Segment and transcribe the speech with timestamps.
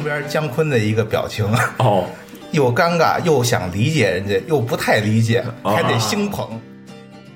[0.00, 1.46] 旁边姜昆的一个表情，
[1.78, 2.06] 哦，
[2.52, 6.48] 又尴尬又想理解人家，又不太理解，还得兴捧。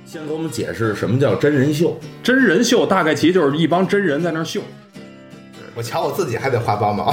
[0.07, 1.99] 先给我们解释什么叫真人秀？
[2.23, 4.63] 真人秀大概其就是一帮真人在那儿秀。
[5.75, 7.07] 我瞧我自己还得花八毛，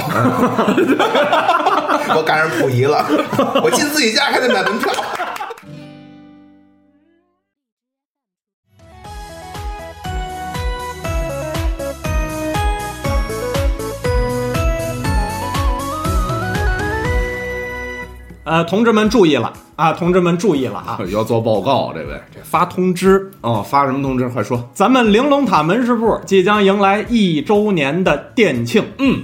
[2.16, 3.04] 我赶上溥仪了，
[3.62, 4.90] 我进自己家还得买门票。
[18.52, 19.94] 呃，同志们注意了啊！
[19.94, 20.98] 同志们注意了啊！
[21.10, 24.28] 要做报告，这位这发通知哦，发什么通知？
[24.28, 24.62] 快说！
[24.74, 28.84] 咱们玲珑塔门市部即将迎来一周年的店庆。
[28.98, 29.22] 嗯，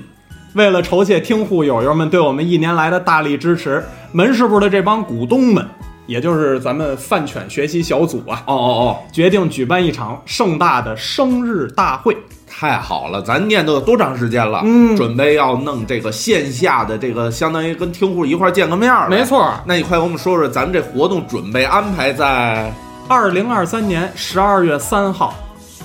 [0.55, 5.63] 为了酬谢听户友友们对我们一年来的大力支持，门市部的这帮股东们，
[6.07, 12.17] 也就是咱们饭犬学习小组啊，哦哦哦，决定举办一场盛大的生日大会。
[12.51, 14.63] 太好了，咱念叨多长时间了？
[14.65, 19.09] 嗯准备要弄这个线下的这个，相当于跟听户一块儿见个面儿。
[19.09, 22.73] 没，错，那你快给我们说说，咱们这活动准备安排在
[23.09, 25.35] 二零二三年十二月三号，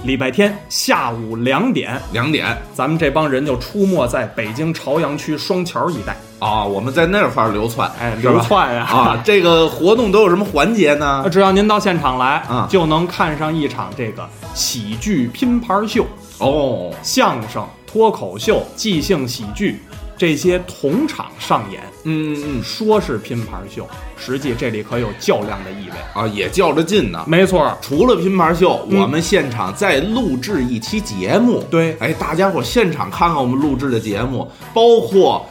[0.03, 6.15] 礼拜天下午两点，两点咱们这帮人就出没在北京朝阳区双桥一带。
[6.39, 6.65] 啊？
[6.65, 8.83] 我们在那块儿流窜，哎，流窜呀！
[8.83, 9.21] 啊！
[9.23, 11.29] 这个活动都有什么环节呢呃？
[11.29, 16.05] 只要您到现场来，啊就能看上一场这个喜剧拼盘秀、
[16.39, 19.79] 哦，相声、脱口秀、即兴喜剧
[20.17, 21.81] 这些同场上演。
[22.05, 25.93] 嗯嗯说是拼盘秀，实际这里可有较量的意味。
[26.13, 27.23] 啊，也较着劲呢。
[27.25, 31.63] 没错，除了拼盘秀，嗯我们现场再录制一期节目。
[31.69, 35.45] 对哎，大家伙现场看看我们录制的节目，包括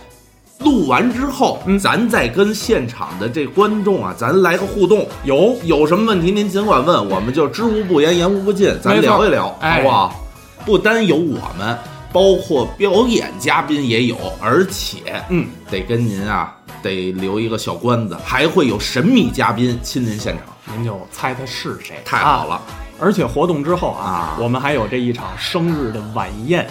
[0.58, 5.06] 录完之后，嗯咱再跟现场的这观众啊，咱来个互动。
[5.24, 10.18] 有有什么问题您尽管问，我们就知无不言，言无不尽，咱没错聊一聊，哎好不好？
[10.64, 11.76] 不单有我们，
[12.12, 22.00] 包括表演嘉宾也有，而且嗯，得跟您啊得留一个小关子，还会有神秘嘉宾亲临现场，您就猜他是谁。
[22.04, 22.54] 太好了！
[22.54, 22.62] 啊
[23.00, 26.64] 而且活动之后啊，啊我们还有这一场生日的晚宴。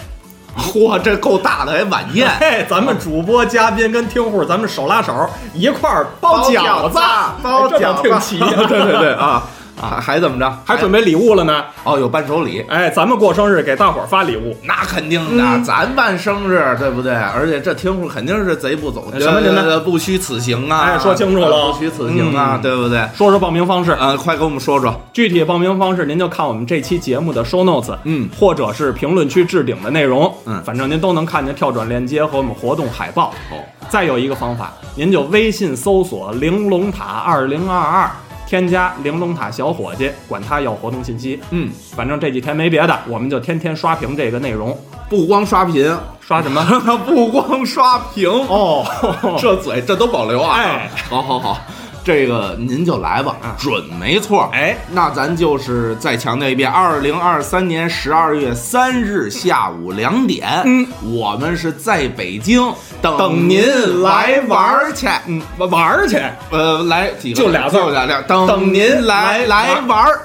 [0.56, 2.30] 嚯，这够大的，还晚宴。
[2.40, 6.98] 嘿，咱们主播、嘉宾跟听户，咱们手拉手一块儿包饺子，
[7.42, 9.42] 包饺子，挺齐对对对啊
[9.80, 10.58] 啊，还怎么着？
[10.64, 11.64] 还准备礼物了呢。
[11.84, 12.64] 哦，有伴手礼。
[12.68, 14.56] 哎，咱们过生日给大伙儿发礼物。
[14.62, 17.12] 那肯定的，嗯咱办生日，对不对？
[17.14, 20.80] 而且这听户肯定是贼不走什么您呢呃不虚此行啊！
[20.80, 23.08] 哎说清楚了呃不虚此行啊，嗯对不对？
[23.14, 24.94] 说说报名方式，啊，快给我们说说。
[25.12, 33.32] 具体报名方式您就看我们这期节目的 show notes，嗯，或者是评论区置顶的内容，嗯反正您都能看见跳转链接和我们活动海报。
[33.50, 38.10] 哦，再有一个方法，您就微信搜索“玲珑塔二零二二”，
[38.52, 41.40] 添加玲珑塔小伙计，管他要活动信息。
[41.52, 44.78] 嗯，反正这几天没别的，我们就天天刷屏这个内容。
[45.08, 46.62] 不光刷屏，刷什么？
[47.06, 48.84] 不光刷屏，哦，
[49.40, 50.58] 这嘴这都保留啊！
[50.58, 51.58] 哎，好好好，
[52.04, 54.50] 这个您就来吧，准没错。
[54.52, 62.60] 哎，那咱就是再强调一遍，二零二三年十二月三日下午两点，嗯，我们是在北京
[63.00, 65.06] 等等您您来来玩儿去。
[65.26, 66.20] 嗯，玩儿去。
[66.50, 70.22] 呃，来几个就俩字儿就俩俩，等等您来来来玩儿。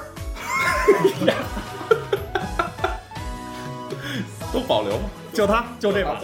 [4.52, 6.16] 都保留吧，就他，就这把。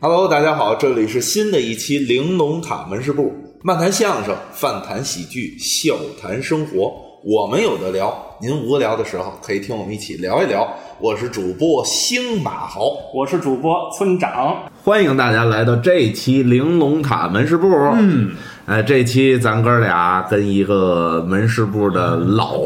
[0.00, 8.16] Hello，大家好，这里是新的一期玲珑塔门市部，漫谈相声，饭谈喜剧，笑谈生活，我们有的聊。
[8.40, 10.64] 您无聊的时候可以听我们一起聊一聊。
[11.00, 12.82] 我是主播星马豪，
[13.12, 14.56] 我是主播村长。
[14.84, 17.68] 欢迎大家来到这一期玲珑塔门市部。
[17.96, 18.30] 嗯，
[18.66, 22.60] 哎，这期咱哥俩跟一个门市部的老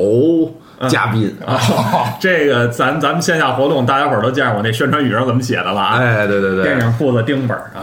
[0.89, 1.35] 嘉宾。
[1.47, 1.59] 啊，
[2.21, 5.99] 这个咱咱们线下活动，大家伙儿都见着我那宣传语上怎么写的了啊？
[5.99, 7.83] 哎，对对对，电影铺子丁本儿啊，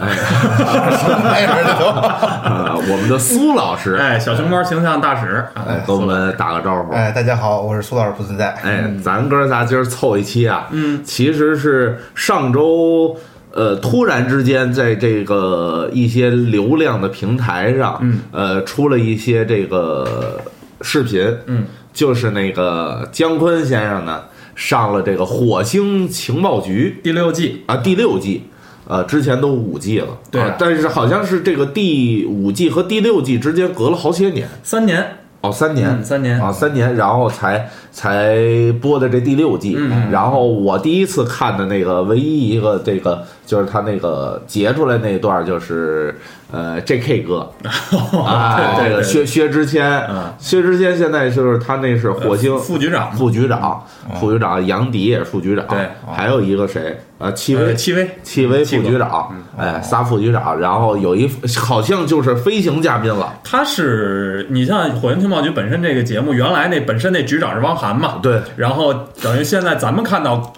[1.32, 6.92] 哎，这都呃，我们的苏老师，哎，小熊猫形象大使，啊哎，跟我们打个招呼。
[6.92, 8.54] 哎，大家好，我是苏老师不存在。
[8.62, 13.16] 哎，咱哥仨今儿凑一期啊，嗯，其实是上周。
[13.52, 20.40] 呃，突然之间，在这个一些流量的平台上，嗯，呃，出了一些这个
[20.82, 24.22] 视频，嗯，就是那个姜昆先生呢
[24.54, 28.42] 上了这个火星情报局第六季，啊第六季，
[28.86, 30.54] 呃，之前都五季了，对啊。
[30.58, 36.40] 但是好像是这个第五季和第六季之间隔了好些年，三年，哦，三年，嗯三年。
[36.40, 38.36] 啊，三年，然后才才
[38.80, 39.78] 播的这第六季。
[40.10, 46.14] 然后我第一次看的那个唯一一个这个就是他那个截出来那段就是
[46.50, 47.20] 呃 J.K.
[47.22, 47.52] 哥
[48.24, 53.84] 啊，这个薛薛之谦嗯，薛之谦现在就是他那是火星副局长副局长，
[54.18, 57.00] 副局长杨迪也是副局长，对还有一个谁？
[57.18, 70.50] 呃，戚薇，呃戚薇戚薇副局长，哎，仨副局长，然后有一好像就是飞行嘉宾了，他是你像火星情报局本身这个节目，原来那本身那局长是汪涵嘛，对然后等于现在咱们看到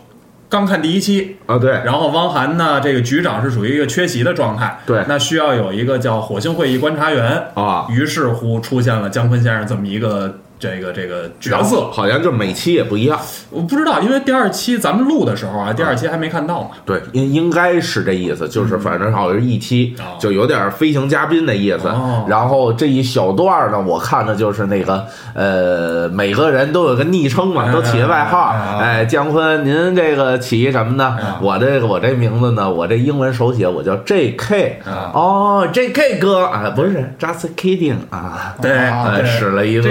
[0.52, 5.02] 刚看第一期，啊，对，然后汪涵呢这个局长是属于一个缺席的状态，对。
[5.08, 7.87] 那需要有一个叫火星会议观察员啊。
[7.88, 13.19] 于是乎出现了姜昆先生这么一个这个这个角色，好像就每期也不一样，
[13.50, 21.88] 我不知道，因为第二期咱们录的时候啊，第二期还没看到嘛，对，应应该是这意思，就是反正好像是一期哦就有点飞行嘉宾的意思。
[21.88, 22.25] 哦。
[22.29, 25.05] 然后这一小段呢，我看的就是那个
[25.35, 28.55] 呃，每个人都有个昵称嘛，嗯都起个外号。
[28.55, 31.19] 嗯哎，姜昆，您这个起什么呢？
[31.41, 34.81] 我这个我这名字呢，我这英文手写我叫 J.K.
[35.12, 36.19] 哦，J.K.
[36.19, 36.53] 哥。
[36.53, 39.91] 啊，不是 Just kidding 啊，对，哎，使了一个这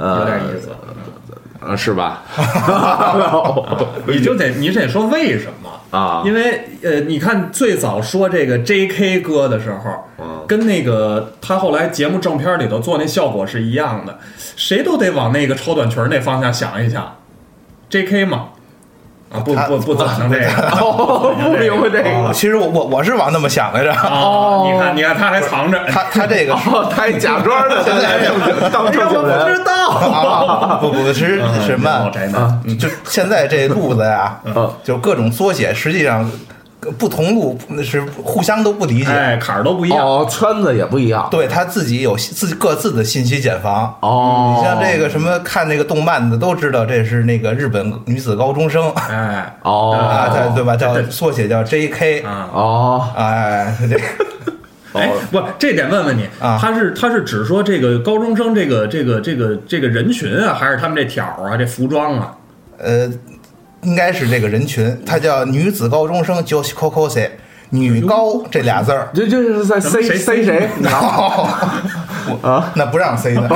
[0.00, 0.70] 有点呃有点意思。
[1.60, 2.22] 啊，是吧？
[4.08, 9.20] 你就得你得说为什么啊因为呃，你看最早说这个 J.K.
[9.20, 14.18] 歌的时候，嗯跟那个他后来节目正片里头做那效果是一样的，
[14.56, 17.14] 谁都得往那个超短裙那方向想一想
[17.90, 18.24] ，J.K.
[18.24, 18.48] 嘛，
[19.32, 20.46] 啊不不不怎么成这个
[20.80, 22.10] 哦，不明白这个。
[22.10, 23.92] 哦，其实我我我是往那么想来着。
[23.92, 28.18] 哦，你看你看他还藏着，他他这个哦，他还假装的，现在
[28.70, 29.60] 当正经人。
[29.90, 34.36] 啊，不不是什老么，宅男，就现在这路子呀，
[34.84, 36.28] 就各种缩写，实际上
[36.98, 39.10] 不同路是互相都不理解。
[39.10, 40.06] 哎，坎儿都不一样。
[40.06, 41.28] 哦，圈子也不一样。
[41.30, 43.94] 对他自己有自己各自的信息茧房。
[44.00, 50.74] 哦，你像这个什么看那个动漫的都知道，这是那个日本女子高中生哎，哦，啊，对对吧？
[50.76, 52.20] 叫对缩写叫 J.K.
[52.20, 53.96] 啊，哦，哎，这
[54.98, 62.34] 哎，不，这点问问你，啊他是他是只说这个高中生这个这个这个这个人群啊，还是他们这条儿啊，这服装啊？
[62.82, 63.06] 呃，
[63.82, 67.30] 应该是这个人群，她叫女子高中生 Joshi Kokose，
[67.70, 69.08] 女高这俩字儿。
[69.14, 70.68] 这这 是在塞谁塞谁？
[72.42, 73.42] 啊，那不让塞的。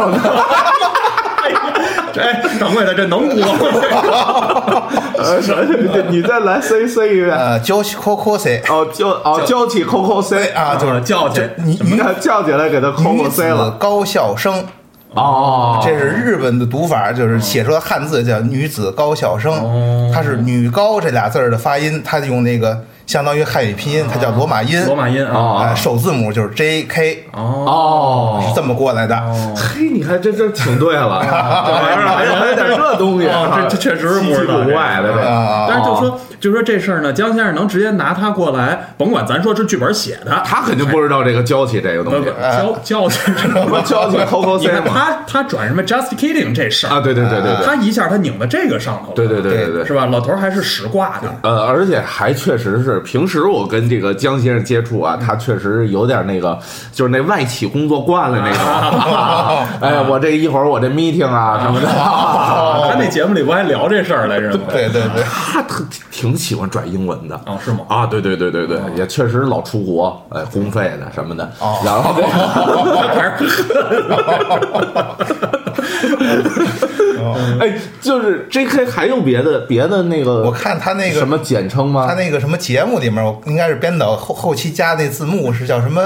[2.17, 4.85] 哎，掌柜的，这能播吗？
[5.19, 7.31] 呃，是你再来塞塞一遍。
[7.31, 13.73] 呃，Joshi Kokose 哦，娇哦叫起扣扣塞啊，就是叫去，女女你看叫起来给他扣扣女子塞了。
[13.73, 14.65] 高校生，
[15.15, 29.17] 哦，这是日本的读法，就是写出来汉字叫女子高校生，它是女高这俩字儿的发音，它用那个相当于汉语拼音，它叫罗马音，罗马音啊，啊，首字母就是 J K，哦，哦，是这么过来的。
[29.55, 42.19] 嘿，你看这这挺对了， 这玩意儿还还有点这东西哦，这这确实是不稀奇古怪的但是就说就说这事儿呢，江先生能直接拿他过来，甭管咱说是剧本写的，他肯定不知道这个娇气这个东西。
[42.21, 44.85] 不不，教教去什什么娇气扣扣你看。
[44.85, 46.91] 他他转什么 just kidding 这事儿。
[46.91, 49.87] 啊，对对对对对，他一下他拧到这个上头了，对对对对对。
[49.87, 50.05] 是吧？
[50.05, 56.59] 老头儿还是实挂的，呃，而且还确实是，平时我跟这个江先生接触啊，他确实有点那个，
[56.93, 58.61] 就是那外企工作惯了那种。
[59.81, 61.87] 哎，我这一会儿我这 meeting 啊什么的，
[62.87, 64.61] 他那节目里不还聊这事儿来着吗？
[64.71, 67.41] 对对对，他特挺喜欢拽英文的。
[67.47, 67.81] 哦，是吗？
[67.89, 71.45] 啊，对对对对对，也确实老出国，哎，公费的什么的。
[71.61, 72.29] 哦然后 这个，
[73.09, 73.35] 还
[77.61, 78.85] 哎，就是 J.K.
[78.87, 82.07] 还有别的别的那个，我看他那个什么简称吗？
[82.07, 86.03] 他那个什么节目里面，我应该是编导后后期加那字幕是叫什么？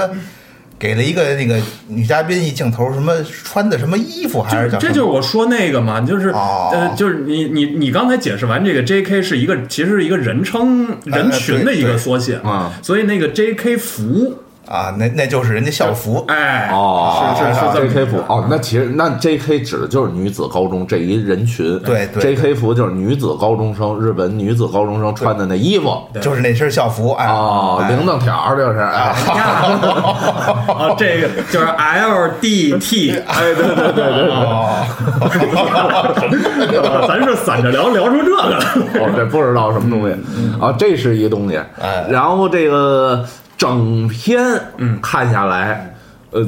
[0.79, 4.79] 给了一个那个女嘉宾一镜头，什么穿的什么衣服还是叫？
[4.79, 9.21] 这就是我说那个嘛，就是、哦呃，就是你你你刚才解释完这个 J.K.
[9.21, 13.75] 是一个其实是一个人称人群的一个缩写啊所以那个 J.K.
[13.75, 16.23] 服，啊，那那就是人家校服。
[16.27, 18.05] 哎，哦，是是是 J.K.
[18.05, 19.61] 服哦，那其实那 J.K.
[19.61, 22.53] 指的就是女子高中这一人群，对对 J.K.
[22.53, 25.97] 服就是女子高中生，日本女子高中生穿的那衣服。
[26.21, 29.15] 就是那身校服，哎，哦，哎铃铛条儿就是，哎，
[30.77, 33.11] 啊， 这个就是 L.D.T.
[33.27, 34.85] 哎， 对对对对对，哦，
[37.07, 38.57] 咱是散着聊聊出这个来。
[39.01, 40.15] 哦，这不知道什么东西
[40.61, 41.57] 啊，这是一个东西。
[41.81, 43.25] 哎然后这个
[43.59, 44.41] 整篇
[44.77, 45.93] 嗯看下来，
[46.31, 46.41] 呃，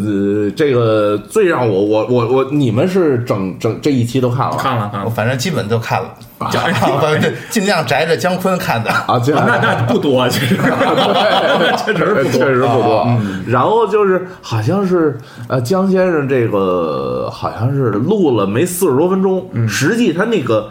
[0.55, 6.09] 这个最让我我我我，你们是整整这一期都看了看了看了，我反正基本都看了，
[6.49, 8.89] 这啊对 尽量宅着姜昆看的。
[8.89, 9.19] 啊？
[9.19, 10.55] 这那那不多，其实
[11.83, 12.47] 确实不确多。
[12.47, 13.05] 实不多。
[13.45, 15.17] 然后就是好像是
[15.49, 20.69] 呃，姜先生这个好像是录了没四十多分钟，实际他那个。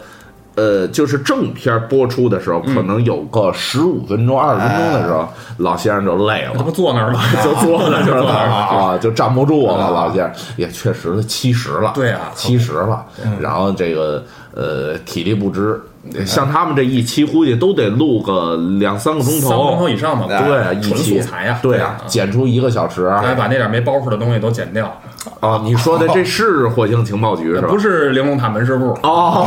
[0.57, 5.29] 呃，就是正片播出的时候，可能有个十五分钟、二十分钟的时候，
[5.59, 8.55] 老先生就累了他，不坐那儿了，就坐那就坐那儿了。
[8.95, 9.91] 啊，就站不住了。
[9.91, 13.05] 老先生也确实七十了，对啊七十了。
[13.39, 15.81] 然后这个呃，体力不支，
[16.27, 19.89] 像他们这一期估计都得录个两三个钟头三个钟头头。
[19.89, 25.01] 以上吧，对纯期素材呀，对啊，剪出一个小时还把那点没包袱的东西都剪掉。
[25.41, 25.61] 啊！
[25.63, 27.69] 你说的这是火星情报局是吧？
[27.69, 29.45] 不是玲珑塔门市部，哦，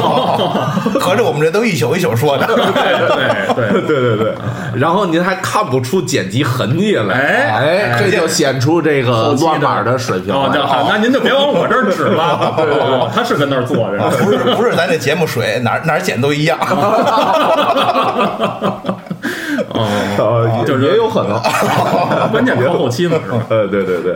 [1.01, 2.45] 合着我们这都一宿一宿说的。
[2.45, 2.67] 对对
[3.55, 4.35] 对，对对对，
[4.75, 12.53] 然后您还看不出剪辑痕迹来，哎哎，这就显出这个乱码的水平哦，来这好，那您就别往我这儿指了。
[12.57, 14.11] 对对对，他是跟那儿坐着呢。
[14.23, 16.57] 不是不是咱这节目水哪儿哪儿剪都一样，
[19.69, 19.87] 哦，
[20.19, 21.39] 呃，就是也有可能。
[22.31, 23.39] 关键靠后期嘛，是吧？
[23.49, 24.15] 呃，对对对。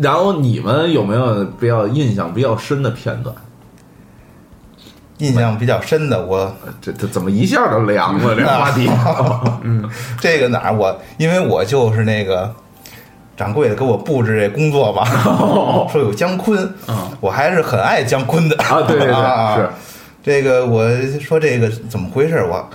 [0.00, 3.34] 然后你们有没有比较印象比较深的片段？
[5.18, 8.34] 印象比较深的我这这怎么一下就凉了？
[8.34, 8.90] 这 话题，
[9.62, 9.88] 嗯
[10.20, 12.52] 这个哪儿我因为我就是那个
[13.36, 15.04] 掌柜的给我布置这工作吧，
[15.92, 16.68] 说有姜昆，
[17.20, 19.68] 我还是很爱姜昆的啊对对对啊是
[20.24, 20.84] 这个我
[21.20, 22.42] 说这个怎么回事？
[22.44, 22.68] 我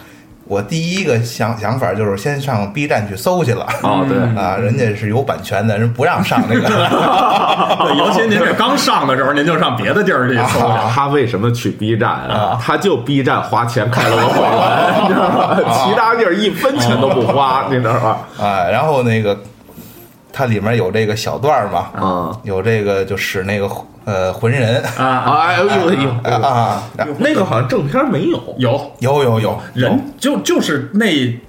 [0.47, 6.67] 我第一个想想法就是先上 B 站去搜去了啊对啊，人家是有版权的，人不让上那个。
[6.67, 10.77] 对，尤其您这刚上的时候，您就上别的地儿去搜去。
[10.93, 12.57] 他为什么去 B 站啊？
[12.61, 15.57] 他就 B 站花钱开了个会员，你知道吗？
[15.73, 18.17] 其他地儿一分钱都不花，你知道吗？
[18.39, 19.37] 啊，然后那个
[20.31, 23.69] 它里面有这个小段儿嘛，啊有这个就使那个
[24.07, 26.81] 呃魂人啊啊，哎呦哎呦，啊，
[27.19, 28.55] 那个好像正片没有。
[28.57, 31.05] 有有有有人就就是那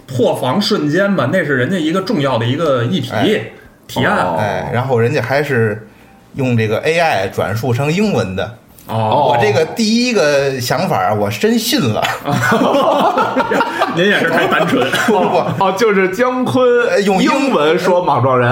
[0.09, 3.41] 破防瞬间嘛，那是人家一个重要的一个议题哎
[3.87, 4.19] 提案。
[4.27, 5.87] 哦哎，然后人家还是
[6.35, 8.58] 用这个 AI 转述成英文的。
[8.89, 12.03] 哦，我这个第一个想法，我真信了。
[13.95, 14.89] 您也是太单纯。
[15.07, 18.51] 不不哦，就是姜昆呃用英英文说莽撞人，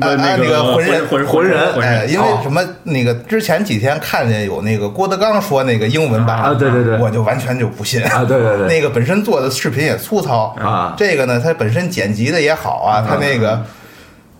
[0.00, 1.06] 哎哎那个 浑人。
[1.06, 1.72] 浑浑人。
[1.72, 2.60] 浑哎，因为什么？
[2.84, 6.98] 那个之前几天看见有那个郭德纲说那个英文版啊对对对。
[6.98, 8.02] 我就完全就不信。
[8.04, 8.66] 啊对对对。
[8.66, 10.54] 那个本身做的视频也粗糙。
[10.60, 10.94] 啊。
[10.96, 13.60] 这个呢，它本身剪辑的也好啊，它那个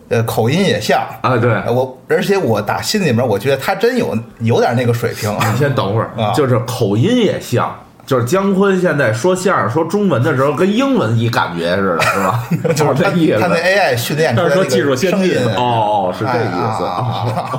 [0.09, 7.73] 呃口音也像啊对我而且我打心里面我觉得他真有有点那个水平，啊你先等会儿啊，就是口音也像。
[8.05, 12.43] 就是姜昆现在说相声说中文的时候，跟英文一感觉似的，是吧？
[12.73, 13.39] 就是他这意思。
[13.39, 16.83] 他那 AI 训练出是说那个技术先进声音哦，是这哎意思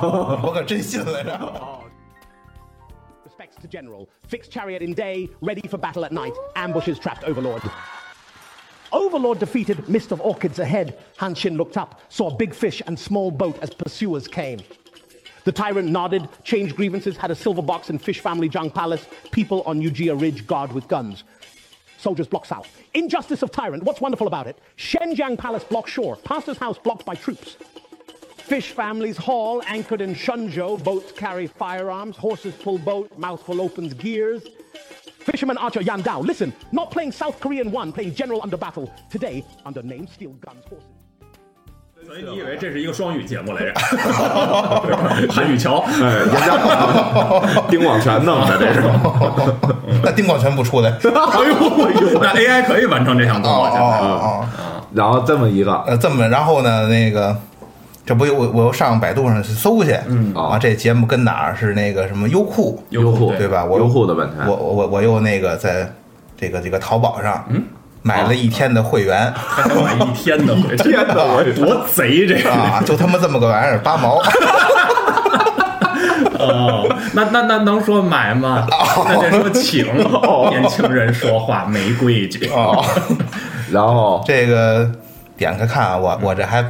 [0.42, 1.30] 我可真信了这。
[3.28, 4.09] Respects to General.
[4.28, 6.33] Fixed chariot in day, ready for battle at night.
[6.57, 7.62] Ambushes trapped Overlord.
[8.92, 10.99] Overlord defeated, mist of orchids ahead.
[11.18, 14.61] Hanshin looked up, saw big fish and small boat as pursuers came.
[15.44, 19.06] The tyrant nodded, changed grievances, had a silver box in Fish Family Jung Palace.
[19.30, 21.25] People on Ujia Ridge guard with guns.
[21.99, 22.68] Soldiers block south.
[22.94, 23.82] Injustice of tyrant.
[23.85, 24.59] What's wonderful about it?
[24.76, 26.16] Shenjiang Palace block shore.
[26.16, 27.56] Pastor's house blocked by troops.
[28.37, 30.82] Fish families haul anchored in Shunzhou.
[30.82, 32.16] Boats carry firearms.
[32.16, 33.16] Horses pull boat.
[33.18, 34.42] Mouthful opens gears.
[35.25, 36.23] Fisherman Archer Yan Dao.
[36.27, 38.91] Listen, not playing South Korean one, playing general under battle.
[39.11, 40.87] Today, under name steel guns, horses.
[42.07, 43.75] 所以你以为这是一个双语节目来着？
[45.31, 46.57] 韩语桥，哎，人家
[47.69, 48.83] 丁广全弄的，这是。
[50.03, 50.91] 那丁广全不出来。
[50.91, 53.99] 哎呦，那 AI 可以完成这项工哦作，现在。
[53.99, 54.49] 哦哦，
[54.95, 57.37] 然后这么一个，呃，这么然后呢，那个
[58.11, 63.64] 这不又我我又上百度上去搜去，嗯啊，这节目跟哪儿是那个什么优酷，优酷对吧？
[63.64, 65.88] 我优酷的问题我我我我又那个在
[66.37, 67.62] 这个这个淘宝上，嗯，
[68.02, 72.50] 买了一天的会员还买一天的回，天哪我多贼这个！
[72.50, 74.21] 啊，就他妈这么个玩意儿，八毛。
[76.40, 78.67] 哦，那那那能说买吗？
[79.07, 79.87] 那得说请。
[80.50, 82.49] 年轻人说话没规矩。
[82.49, 82.85] 哦，
[83.71, 84.90] 然后这个
[85.37, 86.61] 点开看啊，我我这还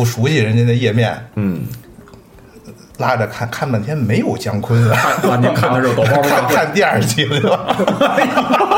[0.00, 1.60] 不熟悉人家的页面，嗯，
[2.96, 7.76] 拉着看看半天没有姜昆啊，啊，您看的是抖包看看第二集了。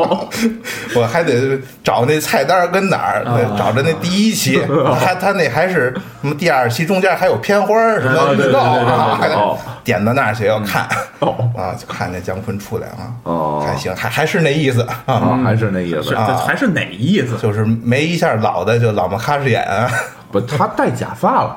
[0.94, 3.24] 我还得找那菜单跟哪儿，
[3.58, 4.60] 找着那第一期，
[5.00, 10.86] 他他那还是什么第二期中间还有片花儿什么啊对预告点到那儿去要看。
[11.20, 11.50] 哦。
[11.56, 13.64] 啊，就看那姜昆出来啊，哦。
[13.66, 14.82] 还行，还还是那意思。
[14.82, 16.14] 啊，啊，还是那意思。
[16.14, 17.36] 啊，还是哪意思？
[17.38, 19.90] 就是没一下老的就老么喀什眼啊，
[20.30, 21.56] 不，他戴假发了，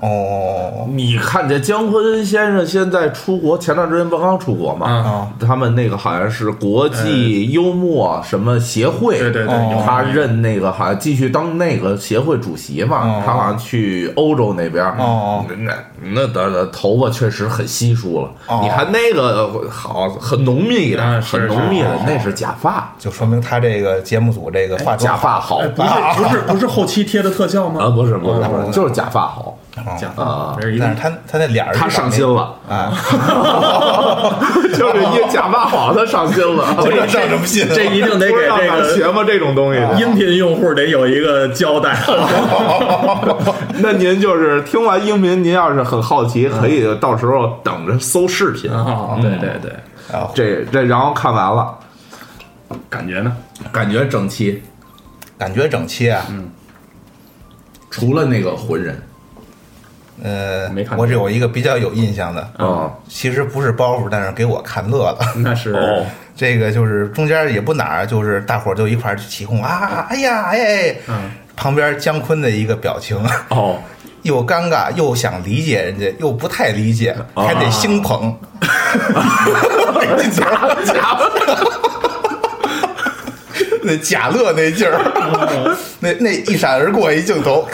[0.00, 4.86] 哦，你看这姜昆先生现在出国，前段时间不刚出国吗？
[4.86, 13.22] 啊他们那个好像是国际幽默什么协会，对对对他任那个好像继续当那个协会主席嘛，哦。
[13.24, 15.44] 他好像去欧洲那边，哦。
[15.58, 18.30] 那那的的头发确实很稀疏了。
[18.46, 18.60] 哦。
[18.62, 25.58] 你看那个好很浓密的，很浓密的，那是假发，就说明他这个节目组这个化妆假发好。
[25.58, 27.84] 哎，不是不是不是后期贴的特效吗？
[27.84, 29.54] 啊，不是不是不哦是，就是假发好。
[29.96, 32.92] 假啊发，这是一个但是他他那脸儿他 上心了，啊，
[34.74, 36.76] 就是一假发好，他上心了。
[36.84, 37.72] 这上什么心啊？
[37.74, 39.22] 这一定得给这个咱学吗？
[39.24, 41.96] 这种东西，音频用户得有一个交代。
[43.78, 48.70] 那您就是听完音频，您要是很好奇，可以到时候等着搜视频。
[48.70, 49.70] 啊，对对对，
[50.12, 51.78] 啊这这，然后看完了，
[52.88, 53.36] 感觉呢？
[53.70, 54.62] 感觉整齐，
[55.38, 56.22] 感觉整齐啊。
[56.28, 56.50] 嗯
[57.92, 59.02] 除了那个浑人，
[60.22, 65.18] 呃没看，我这有一个比较有印象的，啊，其实不是包袱，但是给我看乐了。
[65.36, 66.04] 那是哦
[66.36, 73.78] 这个就是中间也不哪儿，就是大伙儿就一块儿起哄啊，哎呀，哎，嗯旁边姜昆的一个表情，哦，
[74.22, 78.34] 又尴尬又想理解人家，又不太理解，还得兴捧。
[80.32, 80.44] 假
[80.84, 81.18] 假
[83.82, 87.66] 那贾乐那劲儿，那那一闪而过一镜头，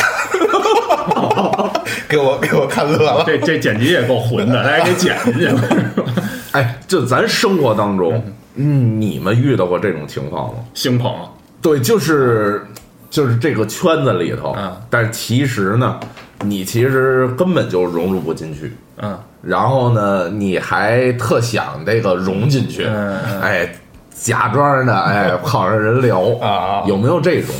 [2.09, 3.25] 给我给我看乐了。
[3.27, 5.61] 这这剪辑也够混的，大家给剪进去了。
[6.53, 8.23] 哎，就咱生活当中，
[8.55, 10.55] 嗯，你们遇到过这种情况吗？
[10.75, 11.13] 星捧，
[11.61, 12.67] 对，就是
[13.11, 16.01] 就是这个圈子里头，嗯但是其实呢，
[16.41, 18.75] 你其实根本就融入不进去。
[18.99, 23.75] 嗯，然后呢，你还特想这个融进去，嗯嗯哎，
[24.15, 27.55] 假装的，哎，跑上人聊啊有没有这种？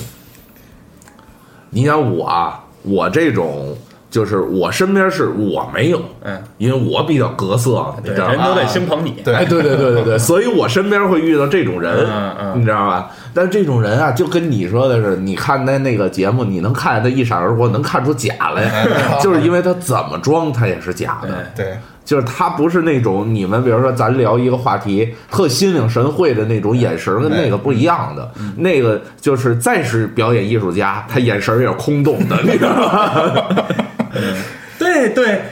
[1.69, 3.77] 你想我啊，我这种
[4.09, 8.33] 就是我身边是我没有，嗯，因为我比较格色，你对，知道吧？
[8.33, 9.11] 人都得心捧你。
[9.25, 13.11] 对哎，对对对对对， 所以我身边会遇到这种人，嗯嗯你知道吧？
[13.35, 18.87] 但是这种人啊，就跟你说的是，你看那那个节目，你能看见他一闪而过，能看出假来，
[19.21, 21.29] 就是因为他怎么装，他也是假的。
[21.55, 28.31] 对，就是他不是那种你们比如说咱聊一个话题特心领神会的那种眼神，跟那个不一样的。
[28.57, 33.45] 那个就是再是表演艺术家，他眼神也是空洞的，你知道吗？
[34.79, 35.43] 对对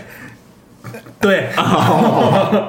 [1.20, 1.48] 对，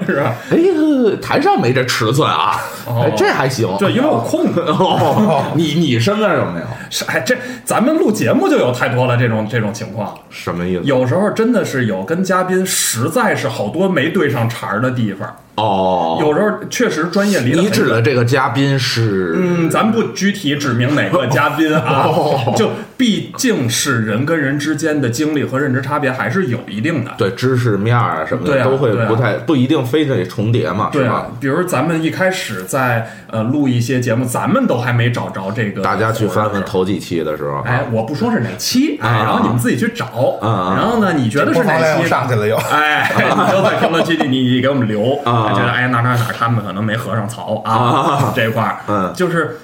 [0.06, 0.34] 是吧？
[0.50, 3.68] 哎呀，台上没这尺寸啊，哎，这还行。
[3.78, 4.64] 对，因为我空的。
[4.72, 6.66] 哦， 你你身边有没有？
[6.90, 7.36] 是哎，这
[7.66, 10.18] 咱们录节目就有太多了这种这种情况。
[10.30, 10.84] 什么意思？
[10.86, 19.33] 有时候真的是有跟嘉宾实在是好多没对上茬儿的地方，哦，有时候确实专业离得你指的这个嘉宾是？
[19.37, 27.11] 嗯，咱不具体指明哪个 嘉宾啊，哦就毕竟是人跟人之间的经历和认知差别还是有一定的。
[27.18, 36.63] 对知识面啊什么的、都会对啊不太、不一定非得重叠嘛，对吧？，比如咱们一开始在呃录一些节目，咱们都还没找着这个，大家去翻翻。
[36.65, 40.05] 头几期的时候，哎，我不说是哪期，哎，啊然后你们自己去找，
[40.41, 42.55] 啊然后呢，你觉得是哪期上去了又。
[42.55, 49.60] 哎，你就在评论区里你你给我们留，啊觉得哎哪哪哪他们可能没合上槽啊啊这块儿，嗯就是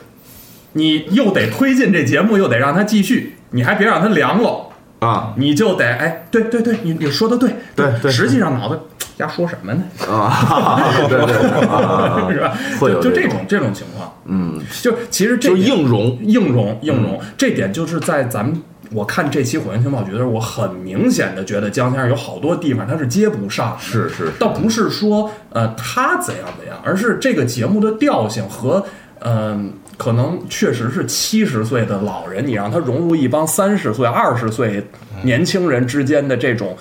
[0.74, 4.67] 你又得推进这节目，又得让它继续，你还别让它凉了。
[5.00, 8.80] 啊你就得哎，对对对，你你说的对对对实际上脑子
[9.17, 9.82] 瞎说什么呢？
[10.08, 12.56] 啊，对对对啊， 是吧？
[12.80, 18.62] 就就这种这种情况，嗯，就其实这就硬融，硬融硬融，这点就是在咱们
[18.93, 28.86] 我看这期《火焰情报局》的时候，我很明显的觉得江先生有好多地方他是接不上是是倒不是说呃他怎样怎样，而是这个节目的调性和
[29.23, 34.84] 嗯、可能确实是七十岁的老人，你让他融入一帮三十岁、二十岁
[35.21, 36.75] 年轻人之间的这种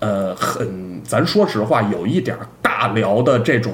[0.00, 3.72] 呃很，咱说实话，有一点大聊的这种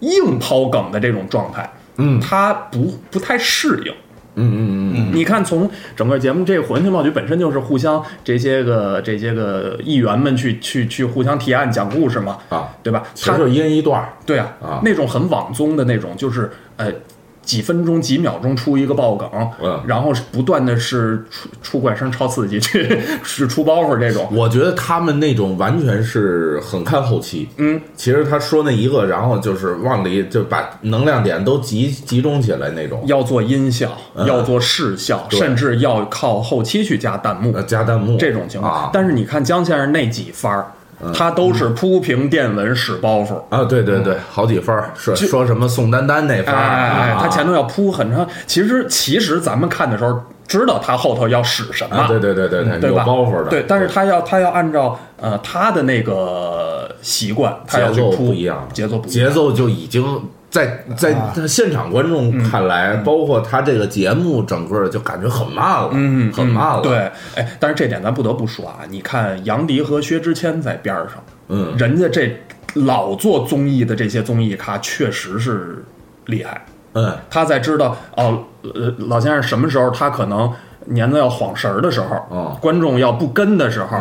[0.00, 3.92] 硬抛梗的这种状态，嗯他不不太适应。
[4.36, 13.02] 嗯嗯嗯你看，从整个节目，这个《火星情报局》本身就是互相这些个这些个议员们去去去互相提案讲故事嘛，啊，对吧？
[13.24, 14.12] 他就一人一段儿。
[14.26, 14.80] 对啊，啊。
[14.84, 16.92] 那种很网综的那种，就是呃
[17.44, 19.28] 几分钟几秒钟出一个爆梗，
[19.62, 19.80] 嗯。
[19.86, 27.48] 然后是不断的是出出怪声、超刺激去 是出包袱这种，我觉得他们那种完全是很看后期。
[27.58, 37.52] 嗯，其实他说那一个，然后就是往里就把能量点都集集中起来那种，要做音效，要做视效，甚至要靠后期去加弹幕。
[37.54, 38.16] 呃，加弹幕。
[38.18, 38.72] 这种情况。
[38.84, 38.90] 啊。
[38.92, 40.66] 但是你看姜先生那几番儿，
[41.12, 43.34] 他都是铺平电文使包袱。
[43.48, 48.26] 啊，对对对，好几分儿说说什么宋丹丹那番儿哎他前头要铺很长。
[48.46, 52.96] 其实其实咱们看的时候，知道他后头要使什么，啊，对对对对对，有？
[52.96, 60.04] 包袱的，对，但是他要他要按照呃他的那个习惯，他要节奏不一样，节奏不一样，节奏就已经
[60.54, 61.12] 在在
[61.48, 71.14] 现场观众看来，包括他这个节目整个就感觉很慢了，嗯，很慢了，，对，哎，但是这点咱不得不说啊，你看杨迪和薛之谦在边上，
[71.48, 71.76] 嗯。
[71.76, 72.40] 人家这
[72.74, 75.84] 老做综艺的这些综艺咖确实是
[76.26, 77.12] 厉害，嗯。
[77.28, 80.48] 他在知道哦，呃，老先生什么时候他可能
[80.84, 82.56] 年子要晃神儿的时候，哦。
[82.60, 83.98] 观众要不跟的时候，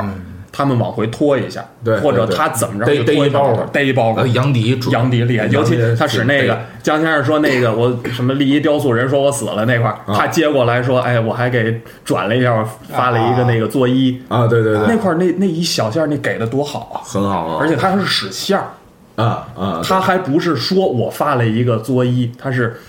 [0.56, 10.16] 他们往回拖一下，对或者他怎么着逮就拖一包袱逮一包袱杨迪杨迪厉害，尤其他使那个江先生说那个我什么立一雕塑人说我死了那块儿，啊。
[10.16, 18.68] 他接过来说，哎，我还给转了一下，发了一个那个作揖，啊，对对对，那块儿那那一小线儿那给的多好啊，很好啊，而且他还是使线儿，
[19.16, 22.80] 啊啊，他还不是说我发了一个作揖，他是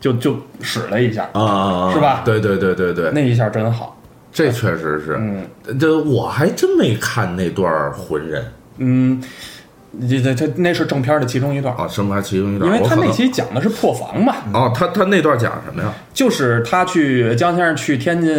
[0.00, 2.22] 就就使了一下，啊啊啊，是吧？
[2.24, 3.91] 对对对对对，那一下真好。
[4.32, 5.46] 这确实是，嗯
[5.78, 8.44] 这我还真没看那段浑人
[8.78, 9.22] 嗯，
[10.08, 15.92] 这这这那是正片的其中一段，啊，什么还其中一段，因为他那期讲的是破防嘛，哦，他他那段讲什么呀？
[16.14, 18.34] 就是他去江先生去天津，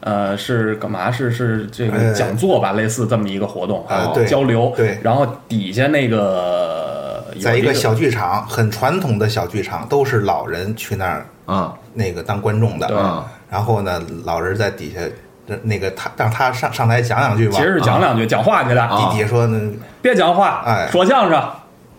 [0.00, 1.12] 呃，是干嘛？
[1.12, 4.72] 是是这个呃讲座吧，类似这么一个活动啊对交流。
[4.74, 12.86] 对然后底下那个有在一个个小剧场，很传统的小剧场，都是老人去那儿啊那个当观众的。
[12.98, 15.00] 啊然后呢，老人在底下，
[15.46, 17.54] 那那个他让他上上台讲两句吧。
[17.56, 21.42] 其实是讲两句，讲话去了，啊底下说呢，别讲话，哎说相声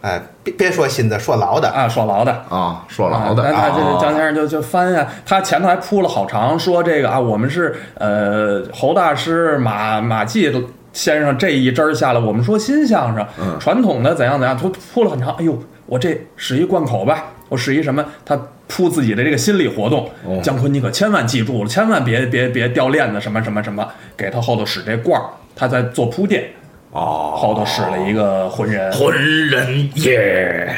[0.01, 1.67] 哎，别别说新的，说老的。
[1.69, 2.31] 啊，说老的。
[2.47, 10.49] 啊，说老的啊，那他这啊个江先生就就翻呀，他前头还铺了好长，说这个啊，我们是呃侯大师、马马季
[10.93, 15.31] 先生这一支儿下来，我们说新相声，嗯传统的怎样怎样，他铺了很长。
[15.31, 18.05] 哎呦，我这使一贯口吧，我使一什么？
[18.23, 20.09] 他铺自己的这个心理活动。
[20.23, 23.85] 哦姜昆，你可千万记住了，千万别别别掉链子，什么什么什么，
[24.15, 26.45] 给他后头使这罐儿，他在做铺垫，
[26.91, 28.91] 哦，后头使了一个浑人。
[28.93, 29.13] 浑
[29.47, 30.75] 人耶！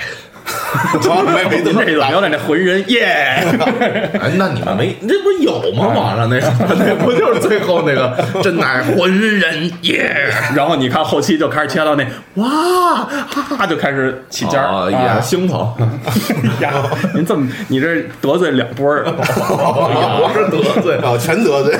[1.34, 3.06] 没没您这怎么有点那浑人耶？
[4.20, 5.88] 哎，那你们没这不是有吗？
[5.88, 10.28] 网上那个那 不就是最后那个真乃浑人耶？
[10.56, 12.06] 然后你看后期就开始切到那
[12.36, 15.74] 哇哈哈就开始起尖儿啊，啊也兴头，
[16.62, 16.72] 呀！
[17.14, 21.78] 您这么你这得罪两波儿，也不是得罪，啊，全得罪。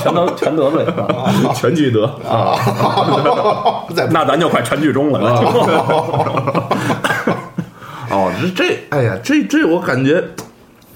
[0.00, 1.32] 全都全得罪啊！
[1.54, 2.54] 全聚德啊。
[4.10, 5.18] 那咱就快全剧终了。
[8.16, 10.24] 哦，这这，哎呀，这这我感觉，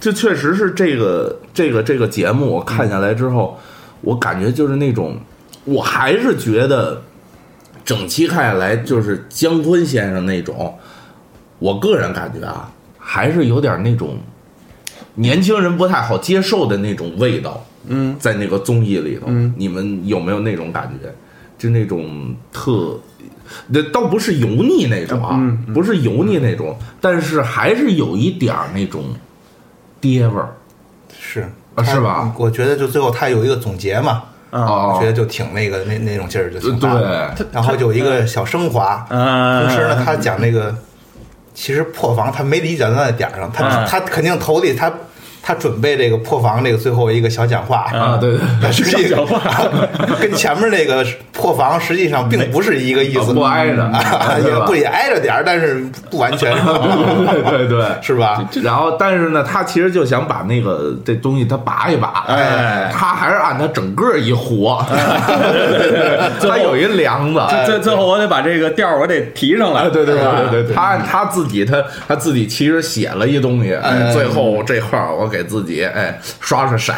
[0.01, 3.59] 这确实是这个这个这个节目，我看下来之后，
[4.01, 5.19] 我感觉就是那种，
[5.65, 7.03] 我还是觉得
[7.85, 10.75] 整期看下来，就是姜昆先生那种，
[11.59, 14.17] 我个人感觉啊，还是有点那种
[15.17, 17.63] 年轻人不太好接受的那种味道。
[17.87, 21.13] 嗯，在那个综艺里头，嗯你们有没有那种感觉？
[21.59, 22.99] 就那种特，
[23.69, 29.05] 那倒不是油腻那种啊，嗯不是油腻那种，但是还是有一点儿那种
[30.01, 30.49] 爹味儿。
[31.19, 32.33] 是啊是吧？
[32.39, 37.35] 我觉得就最后他有一个总结嘛，啊，哦我觉得就挺那个那那种劲儿就挺大的。
[37.37, 40.75] 对，然后就有一个小升华，嗯，同时呢，他讲那个
[41.55, 44.93] 其实破防他没理解到那点儿上，他嗯他肯定头里他
[45.43, 47.87] 他准备这个破防这个最后一个小讲话。
[47.93, 49.41] 啊，对对但实际小讲话。
[50.21, 53.83] 跟前面那个破防实际上并不是一个意思，不挨着。
[53.85, 56.53] 啊也不也挨着点儿，但是不完全。
[56.53, 57.87] 对 对对。
[58.03, 58.43] 是吧？
[58.63, 62.91] 然后，但是呢，他其实就想把那个这东西他拔一拔，哎。
[62.93, 64.85] 他还是按他整个一活，
[66.41, 76.93] 他有一梁子，最最后我得把这个调我得提上来，哎，对对对对对，他他自己他他自己其实写了一东西，哎，最后这块儿我给自己哎刷刷色，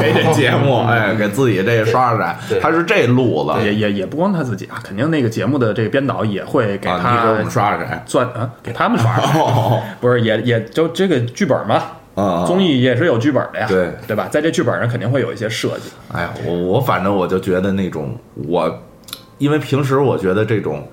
[0.00, 3.64] 给这节目 哎给自己这刷刷色，他是这路子。
[3.64, 7.78] 也也也不光他自己啊，肯定那个节目的这个编导也会给啊，他刷刷。
[7.78, 11.82] 色钻啊，给他们刷哦不是也也就这个剧本嘛，
[12.14, 13.90] 啊，综艺也是有剧本的呀，对。
[14.06, 14.28] 对吧？
[14.30, 18.82] 在这剧本上肯定会有一些设计，哎呀，我我反正我就觉得那种我，
[19.38, 20.86] 因为平时我觉得这种，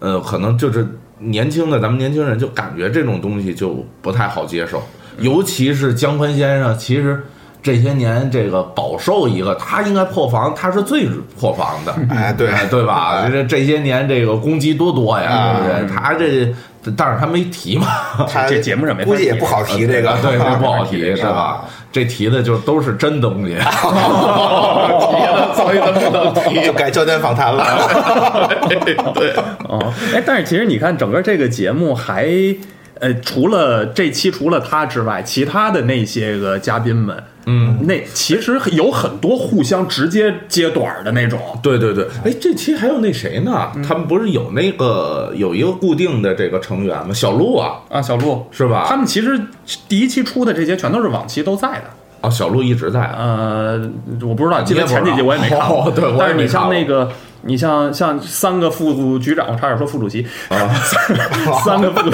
[0.00, 0.86] 呃，可能就是
[1.18, 4.82] 年轻的咱们年轻人就感觉这种东西就不太好接受，
[5.18, 7.22] 尤其是姜昆先生，其实
[7.62, 11.06] 这些年这个饱受一个，他应该破防，他是最
[11.38, 13.28] 破防的， 哎，对哎对吧？
[13.30, 15.96] 这这些年这个攻击多多呀，对不对？
[15.96, 16.52] 他这，
[16.96, 17.86] 但是他没提嘛，
[18.30, 21.64] 他这节目上没估计也不好提这个，啊对，这不好提 是吧？
[21.90, 23.56] 这提的就都是真东西，
[25.54, 27.64] 所以不能提，就改焦点访谈了。
[29.14, 29.32] 对，
[29.68, 29.80] 哦，
[30.12, 32.26] 哎，但是其实你看，整个这个节目还，
[33.00, 41.38] 呃，除了这期除了他之外，其他的那些个嘉宾们嗯，那其实有很多互相直接接短儿的那种。
[41.62, 43.70] 对对对，哎，这期还有那谁呢？
[43.86, 47.12] 他们不是有那个有一个固定的这个成员吗？
[47.12, 49.38] 小鹿啊，啊，小鹿是吧他们其实
[49.88, 51.84] 第一期出的这些全都是往期都在的。
[52.22, 53.14] 哦，小鹿一直在啊。
[53.18, 53.90] 呃，
[54.22, 55.84] 我不知道，记得前几集我也没看过。
[55.84, 57.10] 哦对但是你像那个，
[57.42, 60.56] 你像像三个副局长，我差点说副主席，啊
[61.62, 62.10] 三个副。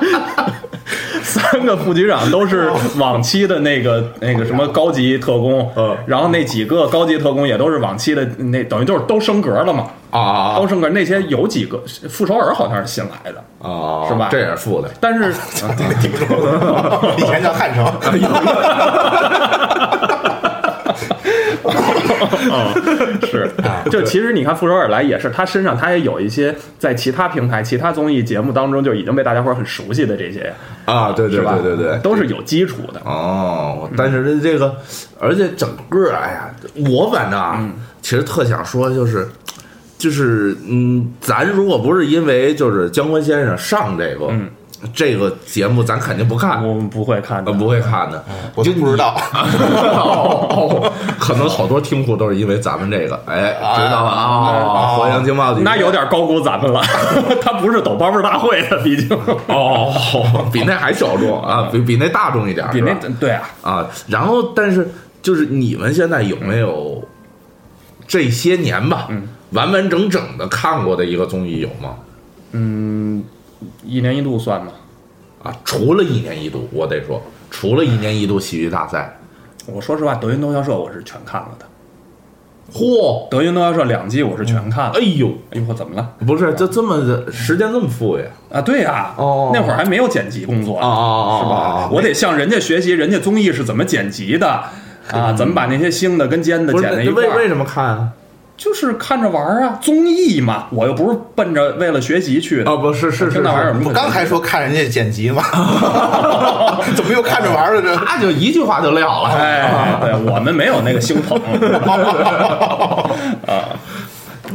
[1.22, 10.88] 三个副局长都是往期的那个那个什么高级特工，嗯然后那几个高级特工也都是往期的那等于就是都升格了嘛，啊啊都升格。
[10.90, 14.06] 那些有几个傅首尔好像是新来的，啊！
[14.08, 14.90] 是吧这也是副的。
[15.00, 15.32] 但是
[17.16, 17.84] 以前叫汉城，
[23.30, 23.50] 是，
[23.90, 30.52] 就其实你看傅首尔来也是，他身上他也有一些在其他平台、其他综艺节目当中就已经被大家伙很熟悉的这些，
[30.84, 31.58] 啊，对对吧？
[31.62, 33.00] 对对对，都是有基础的。
[33.04, 34.74] 哦，但是这个，
[35.20, 36.50] 而且整个，哎呀，
[36.90, 37.64] 我反正啊，
[38.02, 39.26] 其实特想说，就是，
[39.96, 44.32] 就是，嗯，咱如果不是因为就是姜昆先生上这个，
[44.92, 48.22] 这个节目，咱肯定不看，我们不会看的，呃，不会看的，
[48.54, 49.14] 我就不知道。
[49.32, 55.62] 哦，可能好多听户都是因为咱们这个，哎，知道了啊，火阳情报局。
[55.62, 56.82] 那有点高估咱们了。
[57.40, 59.16] 他不是抖包袱大会的，毕竟。
[59.48, 59.92] 哦，
[60.52, 64.90] 比那还小众啊，比比那大众一点，比那对啊，啊，然后但是
[65.22, 67.02] 就是你们现在有没有
[68.06, 69.28] 这些年吧，嗯。
[69.50, 71.94] 完完整整的看过的一个综艺有吗？
[73.84, 74.72] 一年一度算吗？
[75.42, 79.18] 啊，除了一年一度，我得说，除了一年一度喜剧大赛，
[79.66, 81.66] 我说实话，德云逗笑社我是全看了的。
[82.72, 84.92] 嚯，德云逗笑社两季我是全看了。
[84.94, 86.12] 哎呦，哎呦，怎么了？
[86.26, 91.54] 不是，这这么的时间这么富裕啊，对呀、哦那会儿还没有剪辑工作呢啊啊啊是吧？
[91.56, 91.88] 啊！
[91.92, 94.48] 我得向人家学习，人家综艺是怎么剪辑的
[95.12, 95.34] 啊？
[95.34, 98.08] 怎么把那些腥的跟尖的剪在一块为为什么看啊？
[98.56, 102.70] 就是看着玩儿啊，综艺嘛，我又不是奔着为了学习去的。
[102.70, 105.42] 啊，不是是是那玩意儿我刚还说看人家剪辑嘛，
[106.94, 107.82] 怎么又看着玩儿了？
[107.82, 109.30] 这他就一句话就撂了。
[109.30, 111.40] 哎，对我们没有那个心疼。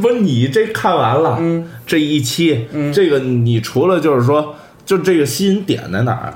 [0.02, 6.34] 不是你这看完了，嗯，这一期，嗯，这个你除了就是说，就这个吸引点在哪儿啊？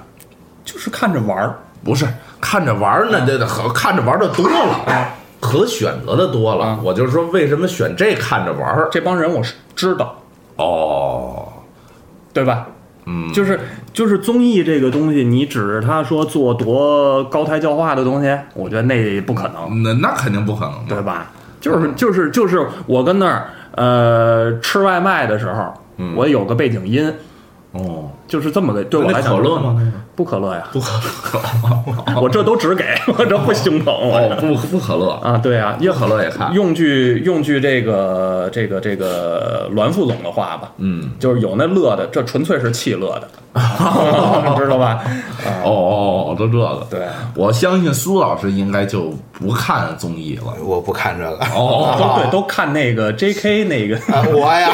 [0.66, 2.06] 就是看着玩儿，不是
[2.42, 5.08] 看着玩儿呢，这和看着玩儿的多了，
[5.44, 6.80] 可选择的多了。
[6.82, 8.88] 我就说为什么选这看着玩儿？
[8.90, 10.16] 这帮人我是知道，
[10.56, 11.52] 哦，
[12.32, 12.68] 对吧？
[13.06, 13.60] 嗯，就是
[13.92, 20.96] 就是综艺这个东西，你指着他说做多高台教化的东西，我觉得那不可能，那那肯定不可能的。
[20.96, 21.30] 对吧？
[21.60, 25.74] 就是就是就是我跟那儿呃吃外卖的时候，
[26.16, 27.14] 我有个背景音，
[27.74, 29.76] 哦，就是这么个对我那来讲可乐吗？
[29.78, 29.92] 那个？
[30.16, 32.86] 不可乐呀，不可乐，我这都只给
[33.18, 33.92] 我这不心疼。
[33.92, 36.54] 哦，不不可乐，啊，对啊，不可乐也看。
[36.54, 43.28] 用句用句这个这个这个栾副总的话吧，嗯，就是有那乐的，这纯粹是气乐的，
[44.56, 45.04] 知道吧？
[45.66, 46.86] 哦哦哦，都这个。
[46.92, 50.54] 对，我相信苏老师应该就不看综艺了。
[50.64, 53.66] 我不看这个哦，都 对，都看那个 J.K.
[53.66, 54.70] 那个啊，我呀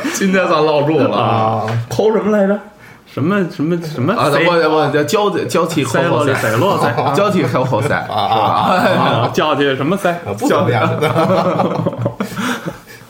[0.14, 2.58] 今天算落住了啊，抠什么来着？
[3.06, 4.28] 什么什么什么啊！
[4.28, 8.98] 塞我我叫交交替塞洛里塞落塞 交替口口塞啊是吧？
[9.22, 10.12] 啊，叫去什么塞？
[10.36, 10.82] 不怎么样，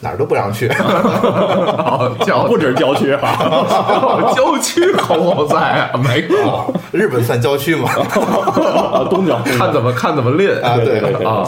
[0.04, 0.68] 哪儿都不让去。
[0.78, 7.88] 哦郊不止郊区哈，郊区口口在啊，没有，日本算郊区吗？
[7.90, 11.42] 啊 东郊看怎么看怎么练啊对对对啊！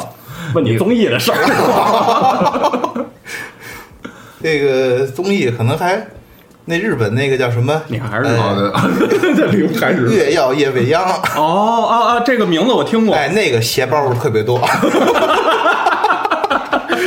[0.54, 1.36] 问你综艺的事儿。
[4.38, 6.06] 那个综艺可能还
[6.66, 7.80] 那日本那个叫什么？
[7.88, 8.72] 你看还是呃好的，
[9.36, 11.02] 这零开始月耀夜未央，
[11.36, 14.60] 哦啊啊，这个名字我听过，哎，那个鞋包特别多。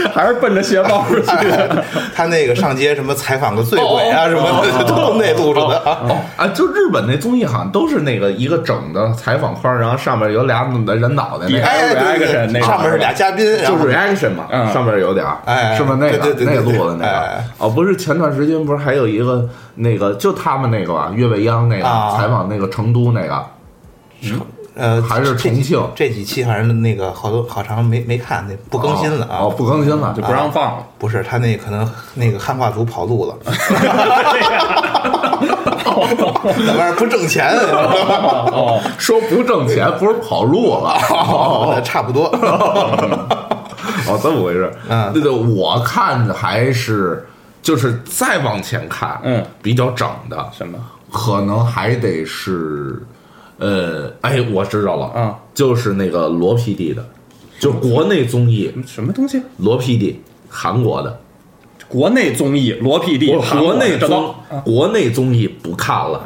[0.13, 1.15] 还是奔着鞋包去。
[1.47, 1.83] 的。
[2.15, 5.77] 他那个上街什么采访个醉鬼啊什么的，都那路数的。
[5.79, 5.99] 啊。
[6.37, 14.71] 啊，就日本那综艺好像都是那个一个整的采访框，然后上面有俩人脑袋 reaction 那，个上面是俩嘉宾，就是 reaction 嘛，嗯。
[14.73, 15.97] 上面有点儿，哎是吧？
[15.99, 17.11] 那个那个路子那个。
[17.11, 22.17] 哎，哦，不是前段时间不是还有一个那个就他们那个吧，岳未央那个啊。
[22.17, 23.45] 采访那个成都那个，
[24.79, 29.39] 呃还是重庆这几期，反正那个好多好长没没看，那不更新了啊。
[29.41, 30.83] 哦，不更新了就不让放了。
[30.97, 33.35] 不是他那可能那个汉化组跑路了，
[36.57, 40.97] 那玩意儿不挣钱，哦，说不挣钱，不是跑路了。
[41.09, 42.25] 哦，差不多。
[44.07, 44.71] 哦，这么回事。
[44.87, 47.27] 嗯对对，我看的还是
[47.61, 50.77] 就是再往前看，嗯，比较整的，什么？
[51.11, 53.01] 可能还得是
[53.59, 57.05] 呃，哎，我知道了，啊，就是那个罗 PD 的，
[57.59, 58.71] 就国内综艺。
[58.87, 59.41] 什么东西？
[59.57, 60.15] 罗 PD，
[60.49, 61.19] 韩国的，
[61.87, 66.21] 国内综艺罗 PD，国内综的这都国内综艺不看了，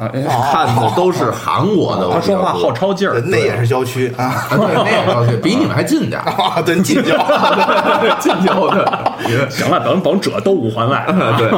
[0.52, 2.10] 看的都是韩国的。
[2.12, 4.26] 他说话好超，抄劲儿，那也是郊区啊。
[4.26, 7.16] 啊对， 那也郊区， 比你们还近点儿，啊，对，近郊。
[8.20, 9.14] 近郊的。
[9.50, 11.06] 行了，甭甭扯，都五环外。
[11.38, 11.50] 对，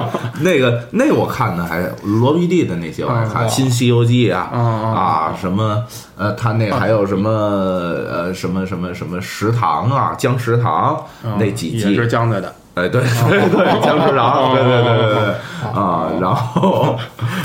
[0.42, 5.84] 那个那我看的还罗 PD 的那些我还看，新西游记》啊啊什么
[6.18, 10.98] 呃，他那还有什么呃什么什么什么食堂啊，姜食堂
[11.40, 15.24] 那几季也是，江家的，哎对对对，姜食堂，对对对对对
[15.74, 16.96] 啊，然后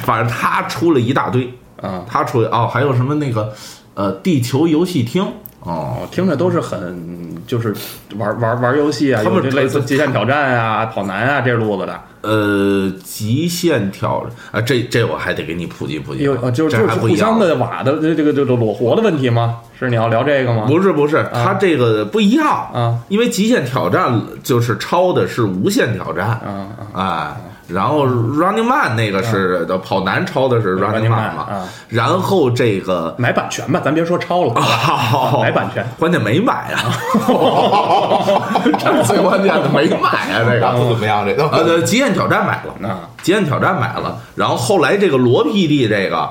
[0.03, 3.53] 反正他出了一大堆啊，他出哦还有什么那个
[3.95, 5.27] 呃地球游戏厅
[5.61, 5.99] 哦。
[6.11, 7.75] 听着都是很就是
[8.16, 12.01] 玩玩玩游戏啊，他们有这类似极限挑战啊、跑男啊这路子的。
[12.22, 17.30] 呃，极限挑啊，这这我还得给你普及普及有，啊就是这就是互还不一样。
[17.30, 19.61] 相的瓦的这这个这个裸活的问题吗？
[19.78, 20.66] 是你要聊这个吗？
[20.66, 27.37] 不是不是，它这个不一样啊，因为极限挑战就是超的是无限挑战啊啊。
[27.42, 35.87] 哎，然后 Running Man 那个是的，跑男抄的是 Running Man 嘛啊，然后这个买版权吧，咱别说抄了，好 买版权。
[35.98, 36.92] 关键没买啊，
[38.78, 40.70] 这是最关键的，没买啊，这个。
[40.72, 46.28] 不怎么样，这个呃，对极限挑战买了，啊极限挑战买了，然后后来这个罗 PD 这个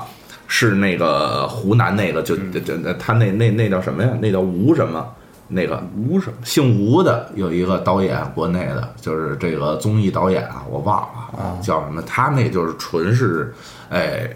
[0.48, 4.08] 是那个湖南那个，就就就他那那那叫什么呀？
[4.20, 5.06] 那叫吴什么？
[5.52, 6.36] 那个吴什么？
[6.44, 13.52] 姓吴的有一个导演，国内的，就是这个综艺导演啊，我忘了、叫什么，他那就是纯是，
[13.90, 14.30] 哎，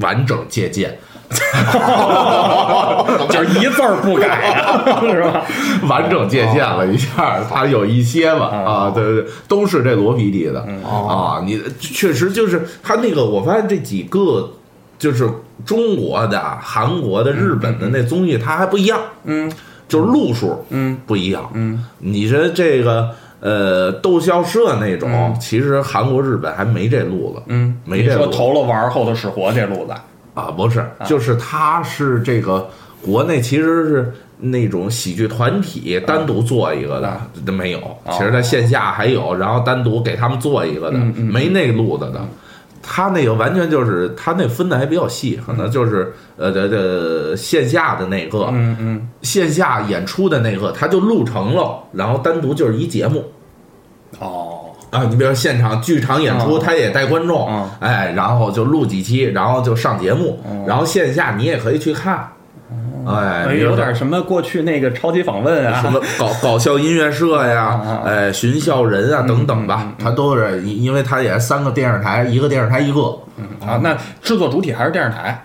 [0.00, 0.98] 完整借鉴，
[3.30, 5.42] 就是一字儿不改啊， 是吧？
[5.88, 10.60] 完整借鉴了一下，他有一些吧，啊，对对对，都是这罗 PD 的。
[10.86, 14.52] 啊，你确实就是他那个，我发现这几个
[14.98, 15.28] 就是
[15.64, 19.50] 中国的、韩国的、日本的那综艺，他还不一样，嗯
[19.92, 20.98] 就是路数，嗯。
[21.06, 29.92] 不一样，嗯，你说这个呃逗笑社那种，其实韩国、日本还没这路子，嗯，没这路子说投了玩儿后头使活这路子，
[30.34, 32.68] 啊，不是，就是他是这个
[33.04, 37.80] 国内其实是那种喜剧团体单独做一个的，都没有。
[38.10, 42.20] 其实在线下还有，然后单独给他们做一个的，没那路子的。
[42.82, 53.24] 他那个完全就是他那分的还比较细，可能就是呃的的线下的那个，嗯嗯，线下演出的那个，他就录成了，然后单独就是一节目。
[54.18, 62.30] 哦，啊，你比如说现场剧场演出，嗯他也带观众，嗯哎，然后就录几期，然后就上节目，然后线下你也可以去看，
[63.04, 73.00] 哎，有点什么过去那个超级访问啊，什么 搞搞笑音乐社啊呀啊，哎，寻笑人啊等等嗯吧，它都是因因为它也是三个电视台，一个电视台一个
[73.60, 75.44] 啊，那制作主体还是电视台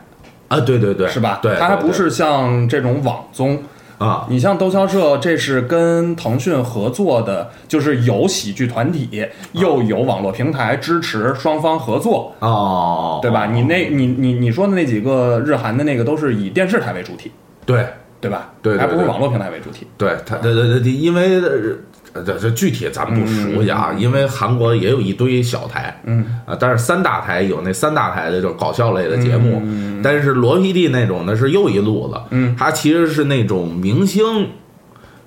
[0.49, 1.39] 啊，对对对，是吧？
[1.41, 3.59] 对，它还不是像这种网综。
[3.97, 13.47] 啊，你像逗笑社，这是跟腾讯合作的，就是有喜剧团体，又有网络平台支持，双方合作，哦，对吧？
[13.47, 17.31] 你那，你你你说的那几个日韩的那个，都是以电视台为主体，
[17.65, 17.87] 对
[18.21, 18.51] 对吧？
[18.61, 19.87] 对对对还不是网络平台为主体。
[19.97, 21.49] 对，它对对对，因为呃
[22.23, 29.61] 这这具体咱们不熟悉啊，因为韩国也有一堆小台，嗯啊，但是三大台有那三大台的就是搞笑类的节目，
[30.03, 34.49] 但是罗 PD 那种呢是又一路子，嗯，他其实是那种明星，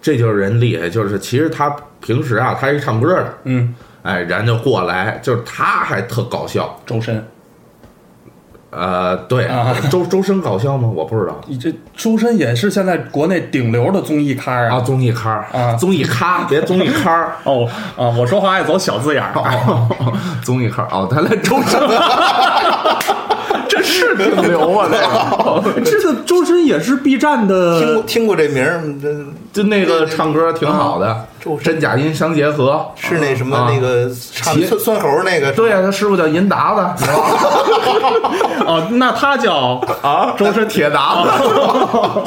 [0.01, 7.23] 这就是人厉害，就是其实他平时啊他是唱歌的，嗯，哎，人就过来，就是他还特搞笑，周深，
[8.71, 10.89] 呃，对，啊周周深搞笑吗？
[10.89, 11.41] 我不知道。
[11.47, 14.81] 你这周深也是现在国内顶流的综艺咖啊，啊。
[14.81, 19.33] 综艺咖啊 综艺咖，别综艺咖 哦啊，我说话爱走小字眼儿。
[19.35, 19.89] 哦，
[20.43, 21.81] 综艺咖哦，他来周深，
[23.71, 31.25] 这是挺牛啊，这个，这个周深也是 B 站听过的，听过这名儿，这就那个唱歌挺好的，
[31.63, 33.71] 真假音相结合，是那什么啊。
[33.73, 37.07] 那个唱骑酸酸猴那个，对呀，他师傅叫银达子，
[38.67, 41.31] 哦，那他叫啊，周深铁达子，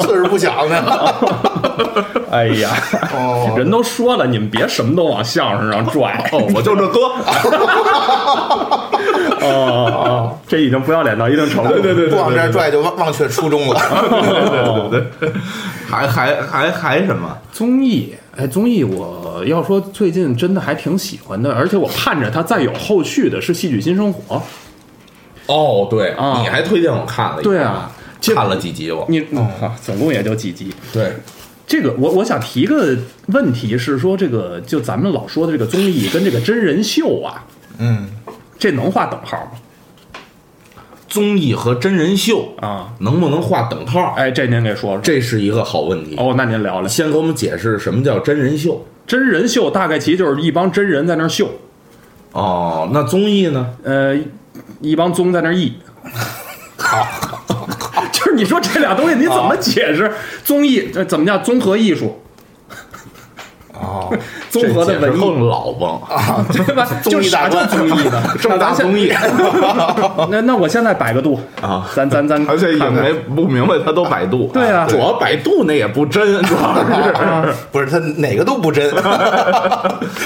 [0.06, 0.82] 岁数不小呢。
[2.30, 2.70] 哎呀，
[3.14, 3.52] 哦。
[3.56, 6.28] 人都说了，你们别什么都往相声上拽。
[6.32, 7.12] 哦，我就这歌，
[9.44, 11.72] 哦哦，这已经不要脸到一定程度。
[11.72, 13.80] 对对对不往这儿拽就忘忘却初衷了。
[14.90, 15.32] 对对对，
[15.88, 17.36] 还还还还什么？
[17.52, 24.36] 综艺，哎，综艺我要说最近真的还挺喜欢的，而且我盼着它再有后续的是《戏剧新生活》。
[25.46, 27.90] 哦，对，啊你还推荐我看了，对啊，
[28.34, 30.74] 看了几集我，你啊，总共也就几集。
[30.92, 31.12] 对，
[31.66, 37.44] 这个我我想提个问题是说，这个就咱们老说的这个综艺跟这个真人秀啊，
[37.78, 38.08] 嗯，
[38.64, 40.20] 这能画等号吗？
[41.06, 44.14] 综艺和真人秀啊，能不能画等号？
[44.16, 44.98] 哎，这您给说说。
[45.02, 46.16] 这是一个好问题。
[46.16, 48.82] 哦，那您聊聊先给我们解释什么叫真人秀。
[49.06, 51.50] 真人秀，大概其实就是一帮真人在那儿秀，
[52.32, 53.68] 哦，那综艺呢？
[53.82, 54.18] 呃，
[54.80, 55.74] 一帮综在那儿艺。
[58.12, 60.10] 就是你说这俩东西你怎么解释？
[60.42, 62.18] 综艺这怎么叫综合艺术？
[63.74, 64.10] 哦，
[64.60, 66.44] 综合的文艺，更老吧？
[66.52, 66.86] 对吧？
[67.02, 68.22] 就啥叫综艺呢？
[68.40, 69.12] 正大综艺
[70.30, 74.50] 那那我现在百个度啊咱咱咱而且也没不明白，他都百度。
[74.52, 76.74] 对啊主要百度那也不真，主要
[77.44, 77.52] 是。
[77.72, 78.92] 不是他哪个都不真，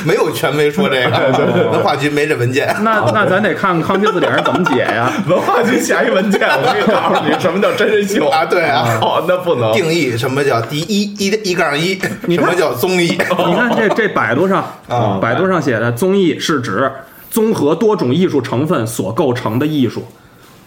[0.05, 2.75] 没有权威说这个，文化局没这文件。
[2.83, 5.11] 那那咱得看看康熙字典上怎么解呀？
[5.29, 11.99] 文化局下一文件，我给你告诉你什么叫真人秀啊对啊哦，那不能定义什么叫第一一一杠一，
[12.29, 13.19] 什么叫综艺？
[13.47, 16.91] 你看这这百度上啊百度上写的综艺是指
[17.31, 20.03] 综合多种艺术成分所构成的艺术，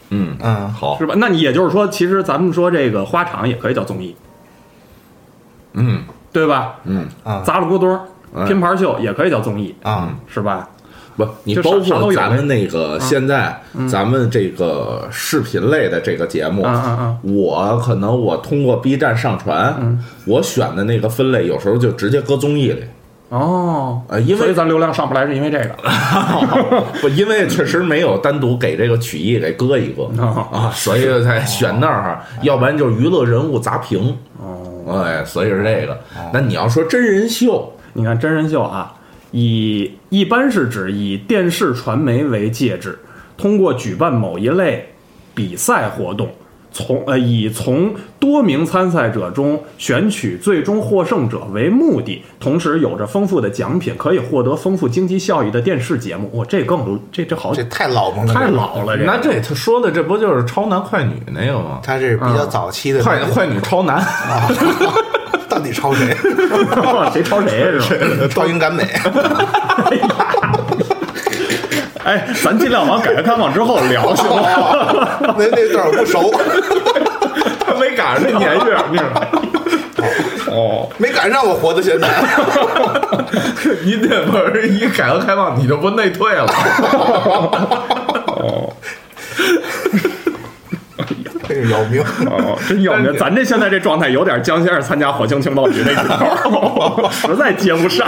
[0.09, 0.97] 嗯嗯，好。
[0.97, 1.15] 是吧？
[1.17, 4.15] 那你也就是说，其实咱们说这个花场也可以叫综艺，
[5.73, 6.03] 嗯。
[6.31, 6.75] 对吧？
[6.85, 7.05] 嗯。
[7.25, 7.41] 啊。
[7.45, 10.69] 砸了咕咚儿拼盘秀也可以叫综艺，啊，是吧？
[11.17, 22.83] 不，你包括咱们那个现在咱们这个视频类的这个节目，嗯嗯嗯我可能我通过 B 站上传，我选的那个分类有时候就直接搁综艺里。
[23.31, 25.69] 哦，呃因为所以咱流量上不来是因为这个。
[26.99, 34.17] 不，因为确实没有单独给这个曲艺给搁一个哦啊，所以才选那儿，要不然就是娱乐人物砸屏。
[34.37, 35.97] 哦，哎，所以是这个。
[36.33, 38.93] 那你要说真人秀，你看真人秀啊，
[39.31, 42.99] 以一般是指以电视传媒为介质，
[43.37, 44.89] 通过举办某一类
[45.33, 46.29] 比赛活动，
[46.71, 56.29] 从呃以从多名参赛者中选取最终获胜者为目的，同时有着丰富的奖品，可以获得丰富经济效益的电视节目。
[56.35, 58.51] 哇，这更这这好这太老萌了，太。
[58.51, 61.79] 老了，这那这他说的这不就是超男快女那个吗？
[61.81, 64.49] 他这是比较早期的，快快女超男啊，
[65.47, 66.13] 到底抄谁？
[67.13, 68.27] 谁抄谁是吧？
[68.29, 69.97] 超英赶美，哎，
[72.43, 74.43] 咱尽量往改革开放之后聊，行吗？
[75.37, 76.31] 那那段我不熟，
[77.65, 79.27] 他没赶上那年月，你知道吗？
[80.53, 82.07] 哦，没赶上我活到现在。
[83.85, 86.45] 你得不是一改革开放你就不内退了？
[91.53, 92.01] 这个要命！
[92.29, 93.15] 哦，真有名！
[93.17, 98.07] 咱这现在这状态有点江先生参加火星情报局那劲头， 实在接不上。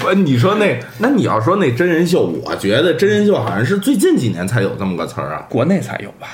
[0.00, 6.28] 不，你说那那你要说那真人秀，我觉得真人秀好像是最近几年才有这么个词儿啊国内才有吧？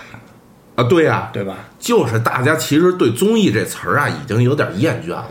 [0.76, 1.54] 啊，对呀、对吧？
[1.78, 5.26] 就是大家其实对综艺这词儿啊，已经有点厌倦了。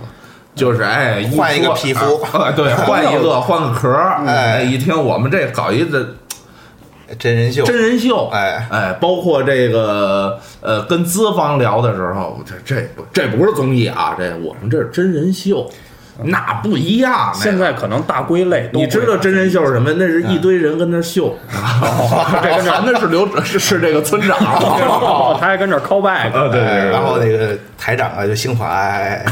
[0.55, 4.23] 就是哎，换一个皮肤啊，对，换一个， 换个壳儿。
[4.25, 6.15] 哎一听我们这搞一个
[7.19, 8.67] 真人秀，真人秀，哎。
[8.71, 15.69] 哎，包括这个呃，跟资方聊的时候，这这不这不是综艺啊，这我们这是真人秀，
[16.23, 17.31] 那不一样。
[17.33, 17.43] 那个。
[17.43, 19.93] 现在可能大归类你知道真人秀是什么？
[19.93, 21.37] 那是一堆人跟那儿秀，
[22.41, 29.23] 这跟男的是刘是是这个村长，哦， 他还跟这儿 call back，对对然后那个台长啊就兴奋， 哎，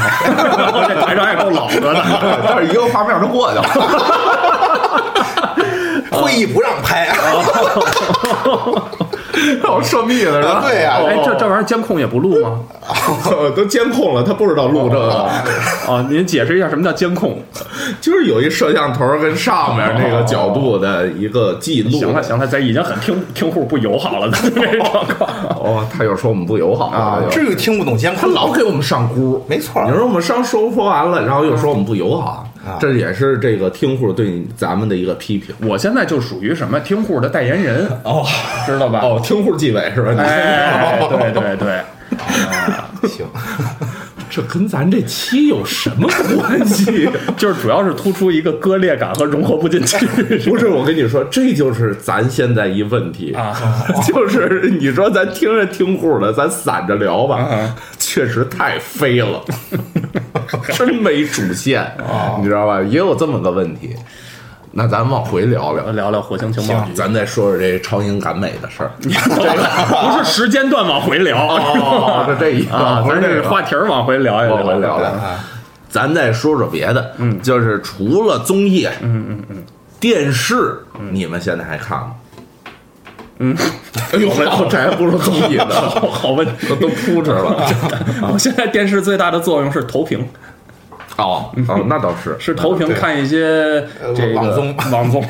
[0.86, 2.04] 这台长也够老的了。
[2.48, 3.64] 但是一个画面就过去了。
[6.10, 6.93] 会议不让拍，
[9.68, 10.62] 我涉密了是吧？
[10.64, 12.60] 对呀哎，这这玩意儿监控也不录吗？
[13.56, 15.10] 都监控了，他不知道录这个，
[15.88, 17.38] 啊，您解释一下什么叫监控？
[18.00, 21.90] 就是有一摄像头跟上面那个角度的一个记录。
[21.90, 25.28] 行了行了，咱已经很听听户不友好了，这状况。
[25.58, 28.32] 哦，他又说我们不友好啊了，，至于听不懂监他控？
[28.34, 32.44] 老给我们上箍，没错你说我们上收说完了，然后又说我们不友好，啊
[32.80, 35.54] 这也是这个听户对咱们的一个批评。
[35.66, 38.24] 我现在就属于什么听户的代言人哦
[38.66, 39.00] 知道吧？
[39.02, 40.12] 哦，听户纪委是吧？
[40.12, 43.26] 你哎， 对对对，行，
[44.30, 47.08] 这跟咱这期有什么关系？
[47.36, 50.06] 就是主要是突出一个割裂感和融合不进去。
[50.48, 53.54] 不是，我跟你说，这就是咱现在一问题啊，
[54.06, 57.76] 就是你说咱听着听户的，咱散着聊吧，啊
[58.14, 59.42] 确实太飞了，
[60.72, 62.80] 真没主线，啊你知道吧？
[62.82, 63.96] 也有这么个问题。
[64.70, 68.90] 那咱往回聊聊，聊聊火星情报局，咱再说说这超英赶美的事儿。
[69.02, 73.48] 不是时间段往回聊，哦，是这一啊，咱是不是这个。
[73.48, 75.12] 话题儿往回聊一聊，往回聊聊。
[75.88, 79.56] 咱再说说别的，嗯，就是除了综艺，嗯嗯嗯，
[79.98, 80.78] 电视，
[81.10, 82.12] 你们现在还看吗？
[83.38, 83.56] 嗯，
[84.12, 84.28] 哎呦，
[84.70, 86.68] 这还不如综艺呢，好好问题。
[86.68, 87.56] 都都扑哧了。
[88.32, 90.26] 我 现在电视最大的作用是投屏，
[91.16, 92.36] 哦哦，那倒是。
[92.38, 94.76] 是投屏看一些呃这个网综。
[94.92, 95.24] 网综、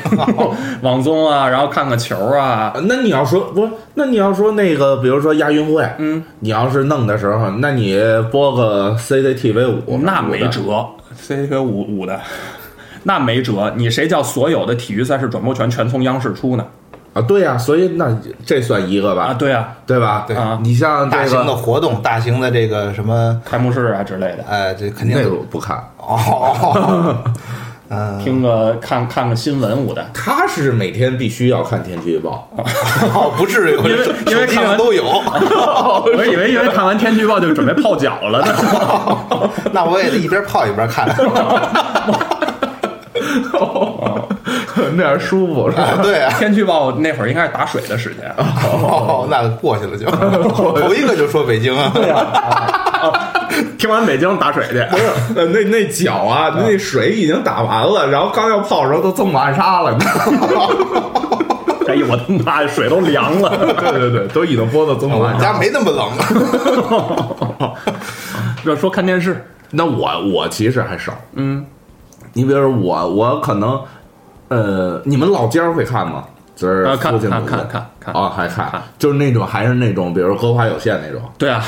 [0.81, 2.71] 网综啊，然后看看球啊。
[2.75, 7.99] 呃那你要说不是，那你要说那个，比如说亚运会，嗯，你要是弄的时候，那你
[8.31, 10.61] 播个 CCTV 五，那没辙
[11.19, 12.19] ，CCTV 五五的，
[13.03, 13.73] 那没辙。
[13.75, 16.65] 你谁叫所有的体育赛事转播权全从央视出呢？
[17.15, 18.13] 啊，对呀、所以那
[18.45, 20.25] 这算一个吧，啊，对啊，对吧？
[20.27, 27.15] 对啊你像这大型的活动，大型的这个什么，开幕式啊之类的，哎，这肯定那个不看，哦，
[27.87, 30.05] 嗯， 听个看看个新闻舞的。
[30.13, 32.49] 他是每天必须要看天气预报，
[33.15, 33.97] 哦，不至于，因为
[34.27, 35.05] 因为看完上都有，
[36.17, 39.49] 我以为因为看完天气预报就准备泡脚了呢。
[39.71, 41.07] 那我也得一边泡一边看。
[44.95, 45.83] 那样舒服是吧？
[45.83, 50.05] 啊，对啊，天气预报那会儿应该是打水的时间，哦，那过去了就，
[50.51, 51.91] 头一个就说北京啊，
[53.77, 54.85] 听完北京打水去。
[54.91, 55.03] 不 是，
[55.35, 60.75] 呃那那脚啊，那水已经打完了，然后刚要泡的时候都这么暗杀了，你知道吗？
[61.87, 63.49] 哎呦我的妈呀，水都凉了。
[63.79, 65.39] 对对对，都已经播到这么我晚上。
[65.39, 66.09] 们家没那么冷。
[68.65, 71.63] 要说看电视，那我我其实还少，嗯，
[72.35, 73.81] 你比如说我我可能，
[74.49, 76.23] 呃，你们老家会看吗？
[76.55, 81.21] 就是啊看附近的看看看看啊，还看看，就是那种还是那种，比如歌华有线那种。
[81.37, 81.61] 对啊，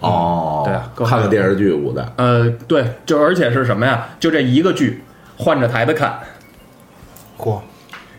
[0.00, 4.06] 哦，对啊看个电视剧舞的，呃，对，就而且是什么呀？
[4.20, 5.02] 就这一个剧，
[5.36, 6.18] 换着台的看。
[7.36, 7.58] 嚯，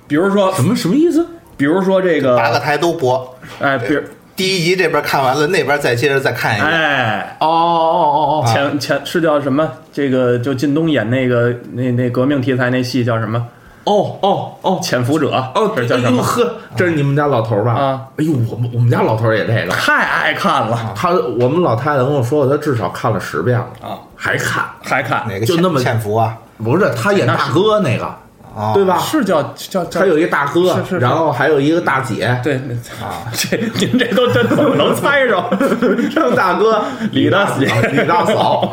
[0.07, 1.25] 比如说，什么什么意思？
[1.55, 4.01] 比如说这个，八个台都播，哎， 比如，
[4.39, 6.71] 第一集这边看完了，那边再接着再看一遍。
[6.71, 9.69] 哎，哦哦哦哦前前是叫什么？
[9.91, 13.45] 这个就靳东演那个那那革命题材那戏叫什么？
[13.83, 16.23] 哦哦哦潜伏者哦，这叫什么？
[16.23, 17.73] 呵，这是你们家老头吧？
[17.73, 24.63] 啊，哎呦，我们我们家老头也这个，太爱看了他我们老太太跟我说，他至少看了十遍了啊，还看。
[24.81, 26.37] 还看哪个就那么潜伏啊？
[26.63, 28.09] 不是他演大哥那个，
[28.55, 28.97] 啊，对吧？
[28.99, 30.97] 是叫叫叫他有一大哥是是，是。
[30.99, 32.55] 然后还有一个大姐，对
[33.01, 35.43] 啊， 这您这都这怎么能猜着？
[36.13, 36.81] 张大哥
[37.11, 38.69] 李大姐李大嫂，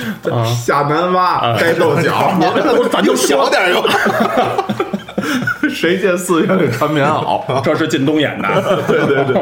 [0.64, 2.34] 下南洼摘豆角，
[2.90, 3.84] 咱就小点儿哟。
[5.68, 7.60] 谁见四月里穿棉袄？
[7.62, 8.82] 这是靳东演的。
[8.86, 9.36] 对对对，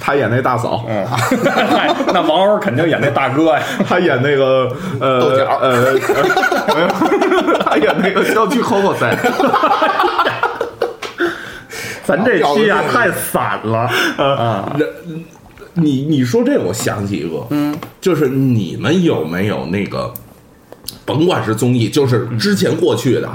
[0.00, 3.62] 他演那大嫂，嗯，嗨那王鸥肯定演那大哥呀。
[3.88, 4.68] 他演那个
[5.00, 5.58] 呃豆角。
[5.62, 5.92] 呃，
[6.74, 9.16] 没有，他演那个小区口口塞。
[12.04, 14.76] 咱这期啊太散了啊！
[15.74, 20.14] 你你说这，我想起一个，嗯，就是你们有没有那个，
[21.04, 23.28] 甭管是综艺，就是之前过去的、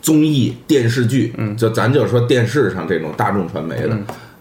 [0.00, 3.94] 综艺、电视剧，嗯，就咱就说电视上这种大众传媒的，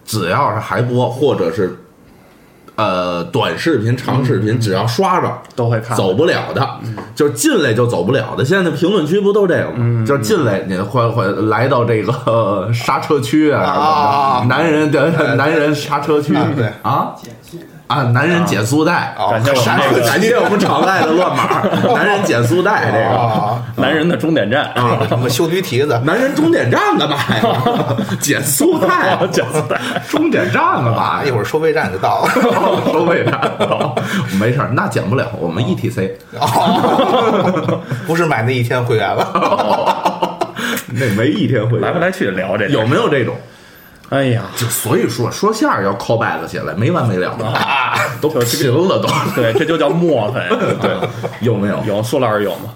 [0.06, 1.78] 只要是还播或者是
[2.76, 5.96] 呃短视频、长视频，只要刷着都会看。
[5.96, 6.68] 走不了的，
[7.16, 8.44] 就是进来就走不了的。
[8.44, 10.06] 现在的评论区不都这个吗？
[10.06, 16.36] 就是进来你会会来到这个、 呃刹车区啊，男人的男人刹车区。
[16.36, 16.72] 啊对。
[16.82, 17.16] 啊。
[17.88, 21.62] 啊，男人减速带，哦感谢我们感谢我们场外的乱码，
[21.94, 26.00] 男人减速带这个，啊，男人的终点站啊，什么修驴蹄子？
[26.04, 27.44] 男人终点站干嘛呀？
[28.20, 29.80] 减速带，减速带，
[30.10, 31.24] 终点站干嘛？
[31.24, 32.30] 一会儿收费站就到了。
[32.92, 33.40] 收费站，
[34.40, 36.10] 没事儿，那减不了，我们 ETC，
[36.40, 40.40] 哦，不是买那一天会员了。
[40.88, 43.36] 那没一天会员来不来去聊这有没有这种？
[44.10, 47.46] 哎呀，就所以说说相声要 call back 起来，没完没了的，
[48.22, 49.08] 都贫了都。
[49.36, 50.48] 对，这就叫磨粉。
[50.80, 50.96] 对，
[51.42, 51.84] 有没有？
[51.86, 52.74] 有苏老师有吗？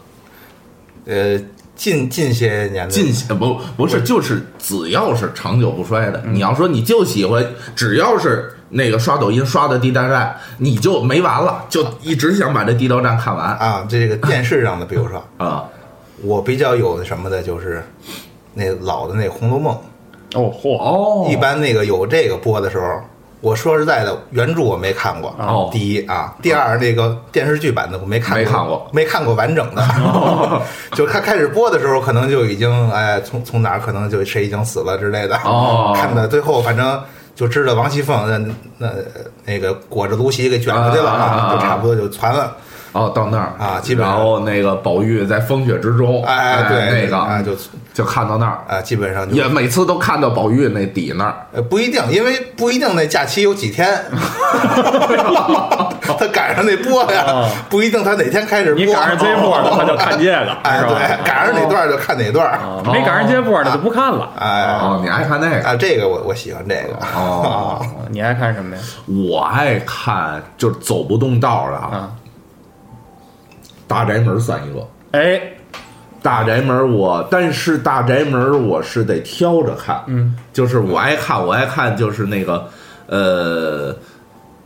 [1.06, 1.40] 呃，
[1.76, 15.64] 近近些年的近些不不是，就是只要是长久不衰的，你要说你就喜欢，只要是那个刷抖音刷的地道战，你就没完了，就一直想把这地道战看完啊，这个电视上的，比如说啊。
[16.22, 17.82] 我比较有什么的，就是
[18.54, 19.74] 那老的那《红楼梦》，
[20.36, 23.02] 哦嚯，哦一般那个有这个播的时候，
[23.42, 25.34] 我说实在的，原著我没看过。
[25.40, 29.82] 哦第一啊，第二那个电视剧版的我没看过，没看过没看过完整的。
[30.94, 35.36] 就开开始播的时候，可能就已经哎，从从哪儿可能就谁已经死了之类的。
[35.46, 37.00] 哦看到最后反正。
[37.36, 38.94] 就知道王熙凤那那
[39.46, 42.54] 那个裹着芦席给卷出去了啊啊啊啊就差不多就传了。
[42.92, 47.52] 哦，到那儿啊基本上然后那个宝玉在风雪之中，哎，对，那个啊，就
[47.94, 51.36] 就看到那儿，啊，基本上就也每次都看到宝玉那底那儿。
[51.54, 53.88] 呃，不一定，因为不一定那假期有几天，
[56.18, 58.84] 他赶上那播呀，不一定他哪天开始播。
[58.84, 62.48] 你赶上这波的，他就看这个，哎，对，赶上哪段就看哪段。
[62.52, 64.30] 啊没赶上这波的就不看了。
[64.40, 65.68] 哎，哦，你爱看那个？
[65.68, 66.96] 啊，这个我我喜欢这个。
[67.16, 68.82] 哦， 啊你爱看什么呀？
[69.06, 72.10] 我爱看就是走不动道的啊。
[73.90, 75.42] 啊，大宅门算一个，哎，
[76.22, 82.68] 大宅门我，但是大宅门我是得挑着看，嗯，就是我爱看，我爱看就是那个，
[83.08, 83.96] 呃，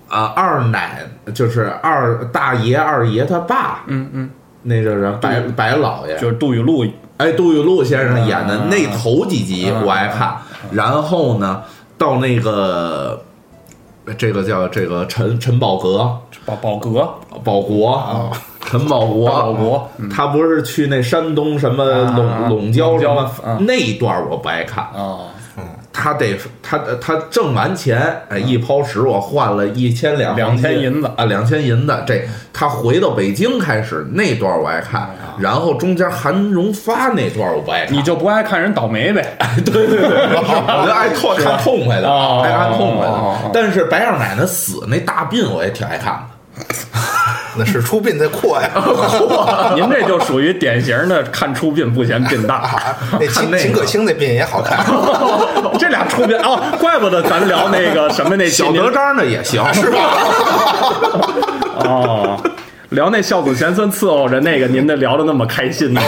[0.10, 1.00] 啊，二奶
[1.34, 4.30] 就是二大爷二爷他爸，嗯嗯，
[4.62, 6.86] 那个人白白老爷，就是杜雨露，
[7.18, 8.68] 哎，杜雨露先生演的啊。
[8.70, 10.36] 那头几集我爱看，
[10.72, 11.64] 然后呢，
[11.98, 13.24] 到那个
[14.18, 17.08] 这个叫这个陈陈宝阁宝宝格，
[17.44, 18.30] 宝国，
[18.80, 20.10] 陈宝国，保国嗯。
[20.10, 22.16] 他不是去那山东什么啊
[22.50, 23.58] 陇陇郊陇郊什么啊。
[23.62, 25.30] 那一段我不爱看，啊，
[25.94, 31.10] 他得他他挣完钱，哎，一抛十我换了一千两两千银子。
[31.16, 32.04] 啊，两千银子。
[32.08, 35.08] 这他回到北京开始那段我爱看，
[35.38, 39.38] 然后中间韩荣发那段我不爱看，你就不爱看人倒霉呗？
[39.64, 43.52] 对对对， 我就爱痛看痛快的，哦爱看痛快的。
[43.54, 46.33] 但是白二奶奶死那大病我也挺爱看的。
[47.58, 48.72] 那是出殡在扩呀，
[49.76, 54.86] 您这就属于典型的看出殡不嫌殡大， 那秦那秦可卿那殡也好看，
[55.80, 59.98] 这俩出殡哦，怪不得咱聊那个什么那小德章的也行，是吧？
[61.86, 62.40] 哦，
[62.90, 66.02] 聊那孝子贤孙伺候着那个，您的聊的那么开心呢？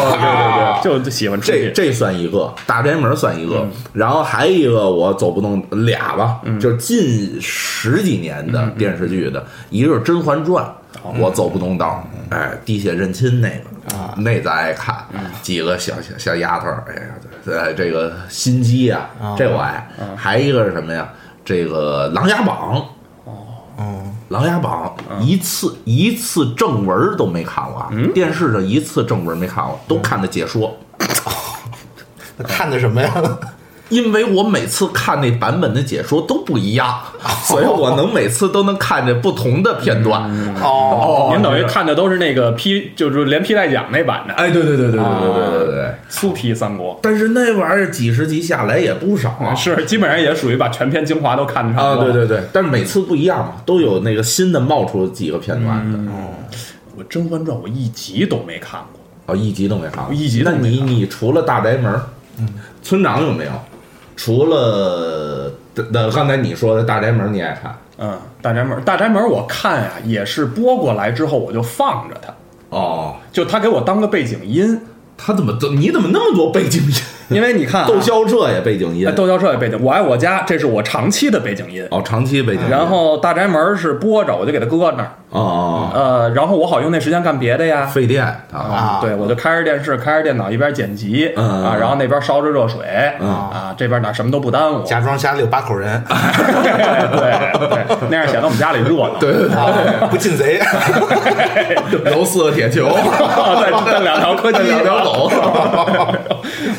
[0.84, 1.40] 对对对，就喜欢。
[1.42, 10.64] 这这算一个，大宅门算一个，然后还一个我走不动俩吧，就是近十几年的电视剧的，一个是《甄嬛传》，
[11.04, 15.06] 我走不动道，哎，滴血认亲那个，那咱爱看，
[15.42, 17.02] 几个小小小丫头，哎呀，
[17.46, 21.10] 呃，这个心机啊，这我爱，还一个是什么呀？
[21.44, 22.76] 这个《琅琊榜》。
[23.78, 30.76] 《哦琅琊榜》一次一次正文都没看过啊，电视上一次正文没看过，都看的解说。
[32.38, 33.12] 那看的什么呀？
[33.90, 37.00] 因为我每次看那版本的解说都不一样，
[37.46, 40.24] 所以我能每次都能看见不同的片段。
[40.62, 45.96] 哦，您等于看的都是那个批，就是连批带讲那版的，哎，对对对对对对对对对。
[46.10, 49.54] 粗批三国但是那玩意儿几十集下来也不少啊。
[49.56, 52.12] 是基本上也属于把全篇精华都看得差啊，不多。
[52.12, 56.00] 对对对，但是每次不一样嘛，都有那个新的冒出几个片段的。
[56.98, 61.94] 我《甄嬛传》我一集都没看过，哦，一集都没看过，一集都那你没看过你除了大宅门，
[62.40, 62.48] 嗯，
[62.82, 63.52] 村长有没有？
[64.16, 65.52] 除了
[65.92, 67.76] 那刚才你说的大宅门，你爱看？
[67.98, 72.34] 嗯，大宅门，大宅门我看呀、也是播过来之后我就放着它，
[72.70, 74.82] 哦，就他给我当个背景音，
[75.18, 76.94] 他怎么你怎么那么多背景音？
[77.30, 81.88] 因为你看、啊，窦骁彻也背景音哎，窦骁彻也背景，我爱我家，这是我长期的背景音。
[81.90, 82.70] 哦，长期背景音。
[82.70, 87.86] 然后大宅门是播着，我就给它搁那儿，哦哦，呃，然后我好用那时间干别的呀。
[87.86, 92.80] 费电啊，啊对，我就开着电视，开着电脑，一边剪辑啊，然后那边烧着热水
[93.20, 94.84] 嗯啊，这边哪什么都不耽误。
[94.84, 99.10] 假装家里有八口人， 对对，那样显得我们家里热闹。
[99.20, 100.60] 对对对，啊不进贼，
[102.06, 102.90] 揉四个铁球，
[103.62, 105.30] 再 再两条柯基，两条狗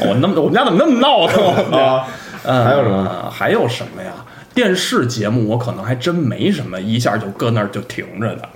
[0.01, 1.45] 我那么我们家怎么那么闹腾
[1.79, 2.05] 啊？
[2.45, 3.11] 嗯，还有什么？
[3.31, 4.11] 还有什么呀？
[4.57, 8.49] 电视节目我可能还真没什么，一下就搁那儿就停着的。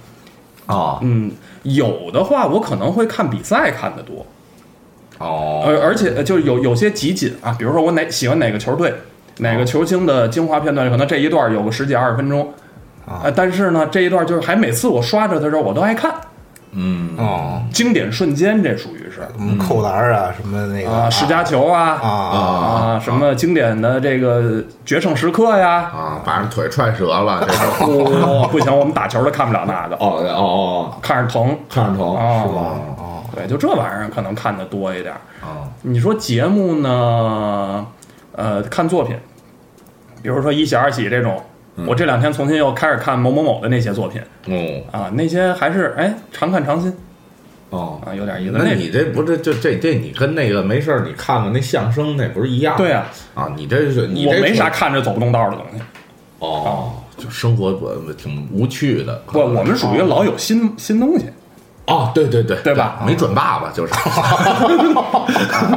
[0.64, 0.98] 啊。
[1.02, 1.30] 嗯，
[1.62, 4.26] 有的话我可能会看比赛看的多，
[5.18, 5.62] 哦。
[5.66, 8.94] 而而且呃就是有有些集锦啊，比如说我哪喜欢哪个球队，
[9.40, 12.52] 哪个球星的精华片段，可能这一段有个十几二十分钟。
[13.06, 16.14] 啊、但是呢，这一段就是还每次我刷着的时候，我都爱看
[16.72, 17.10] 嗯。
[17.16, 19.20] 哦，经典瞬间，这属于是。
[19.36, 28.04] 什么扣篮啊，什么那个啊，世家球啊啊啊，啊，什么经典的这个决胜时刻呀，啊，把人腿踹折了，这种。
[28.22, 31.58] 哦，不行，我们打球的看不了那个，哦哦哦，看着疼。
[31.68, 32.44] 看着疼哦。
[32.46, 32.60] 是吧？
[32.98, 35.14] 哦，对，就这玩意儿可能看的多一点。
[35.40, 37.86] 啊你说节目呢？
[38.32, 39.18] 呃，看作品，
[40.22, 41.42] 比如说一喜二喜这种，
[41.86, 46.92] 我这两天重新又开始看某某某的那些作品哦啊，那些还是哎常看常新
[47.70, 48.00] 哦。
[48.04, 48.56] 啊，有点意思。
[48.58, 52.76] 那你这不是就这这你跟那个没事儿你看看那相声那不是一样？
[52.76, 55.82] 对啊，啊，你这是你这我没啥看着走不动道的东西。
[56.40, 59.22] 哦，就生活我挺无趣的。
[59.26, 61.26] 不，我们属于老有新新东西，
[61.90, 63.92] 哦，对对对，对吧没准爸爸就是。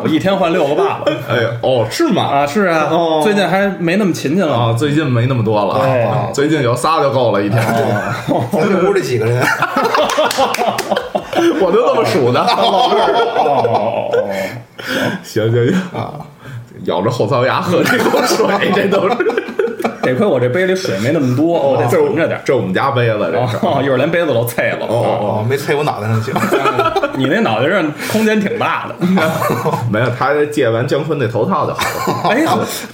[0.02, 2.24] 我一天换六个爸爸哎呦，哦，是吗？
[2.24, 4.54] 啊，是啊哦，最近还没那么勤勤了。
[4.56, 7.62] 啊，最近没那么多了，对啊最近有仨就够了，一天。
[8.52, 9.42] 咱这屋里几个人，
[11.60, 12.40] 我就这么数的。
[12.42, 14.10] 哦，
[15.24, 16.14] 行行行啊，
[16.86, 19.16] 咬着后槽牙喝这口水，这都是。
[20.06, 22.42] 得亏我这杯里水没那么多，我得这存着点儿。
[22.44, 23.58] 这我们家杯子，这是。
[23.66, 24.86] 哦，一会儿连杯子都碎了。
[24.88, 26.32] 哦，哦，没碎我脑袋上去，
[27.16, 28.96] 你那脑袋上空间挺大的。
[29.90, 32.36] 没有，他借完姜昆那头套就好了。
[32.36, 32.46] 哎，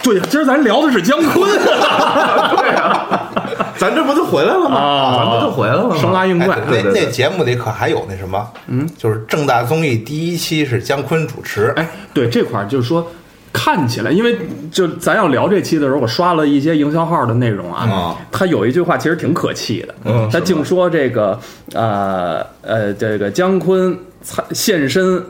[0.03, 1.49] 对呀，今儿咱聊的是姜昆。
[1.51, 3.29] 对啊，
[3.77, 4.77] 咱这不就回来了吗？
[4.77, 5.95] 啊咱不就回来了吗？
[5.99, 13.05] 生拉硬哎拽，那对对那节目里可还有那什么，嗯，就是正大综艺第一期是姜昆主持，哎，对这块儿就是说，
[13.51, 14.37] 看起来，因为
[14.71, 18.17] 就咱要聊这期的时候，我刷了一些营销号的内容啊，啊。
[18.31, 21.39] 他有一句话其实挺可气的，嗯他竟说这个
[21.73, 25.23] 呃呃这个姜昆参现身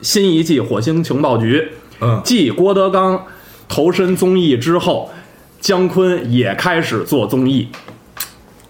[0.00, 1.68] 新一季火星情报局，
[2.00, 2.20] 嗯。
[2.24, 3.22] 继郭德纲
[3.68, 5.10] 投身综艺之后，
[5.60, 7.68] 姜昆也开始做综艺，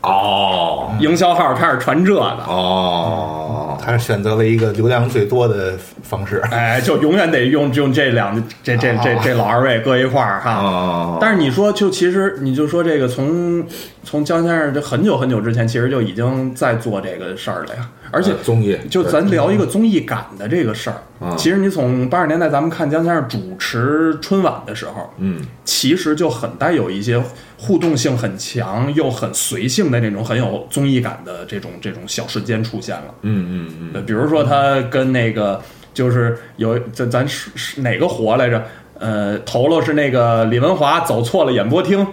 [0.04, 2.20] 哦营销号开始传这个。
[2.20, 6.40] 哦，他是选择了一个流量最多的方式。
[6.50, 10.52] 哎，就永远得用用这两这这这这老二位搁一块儿哈。
[10.52, 13.64] 哦但是你说，就其实你就说这个从
[14.02, 17.88] 从江先生这很久很久之前，其实就已经在做这个事儿了呀。
[18.14, 27.22] 而且呃综艺就咱聊一个综艺感的这个事儿啊，其实你从八十年代咱们看姜先生主持春晚的时候，嗯其实就很带有一些
[27.58, 33.14] 互动性很强又很随性的那种很有综艺感的这种这种小瞬间出现了。
[33.22, 35.60] 嗯嗯嗯，比如说他跟那个
[35.92, 38.64] 就是有咱咱是是哪个活来着？
[38.96, 42.06] 呃，头了是那个李文华走错了演播厅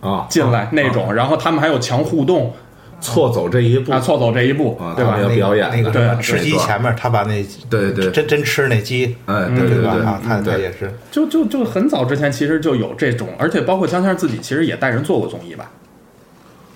[0.00, 2.54] 啊，进来那种，然后他们还有强互动
[3.00, 3.92] 错走这一步。
[3.92, 5.18] 啊，错走这一步啊，对吧？
[5.20, 5.68] 要表演。
[5.70, 10.60] 那个对吃鸡前面，他把那对对真真吃那鸡，哎，嗯对对啊，他他对。
[10.60, 10.92] 也是。
[11.10, 15.70] 就就就很早之前其实就有这种，而且包括姜先生自己其实也带人做过综艺吧，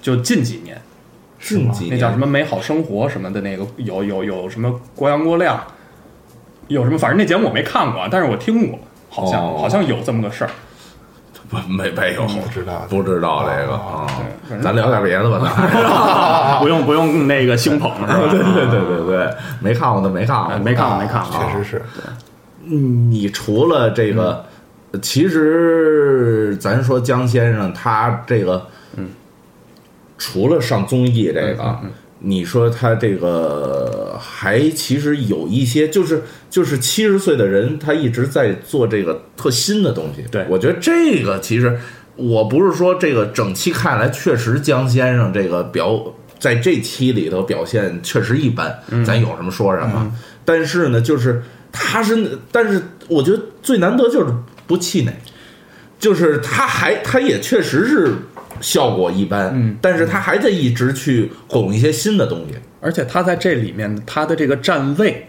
[0.00, 0.80] 就近几年。
[1.40, 1.96] 近几年。
[1.96, 5.62] 那叫什么美好生活什么的那个有有有什么郭阳郭亮，
[6.68, 8.78] 有什么反正那节目我没看过，啊，但是我听过，
[9.10, 9.58] 好像、哦。
[9.58, 10.50] 好像有这么个事儿。
[11.62, 14.06] 不没没有不知道不知道这个啊。
[14.62, 16.58] 咱聊点别的吧，咱。
[16.60, 18.28] 不用不用那个兴捧 是吧？
[18.30, 21.82] 对对对对对，没看过的没看过，哎没看过没看过确实是。
[22.66, 24.44] 你除了这个，
[25.02, 29.08] 其实咱说姜先生他这个，嗯，
[30.16, 31.78] 除了上综艺这个，
[32.24, 40.24] 你说他这个还其实有一些，就是就是七十岁的人，他一直在做这个特新的东西。
[40.30, 41.78] 对我觉得这个其实
[42.16, 46.14] 我不是说这个整期看来确实江先生这个表。
[46.36, 50.12] 在这期里头表现确实一般，咱有什么说什么。
[50.44, 54.34] 但是呢，就是他是，但是我觉得最难得就是
[54.66, 55.14] 不气馁，
[55.98, 58.12] 就是他还他也确实是
[58.60, 65.28] 效果一般，嗯，但是他还在一直去拱一些新的东西，而且他在这里面他的这个站位，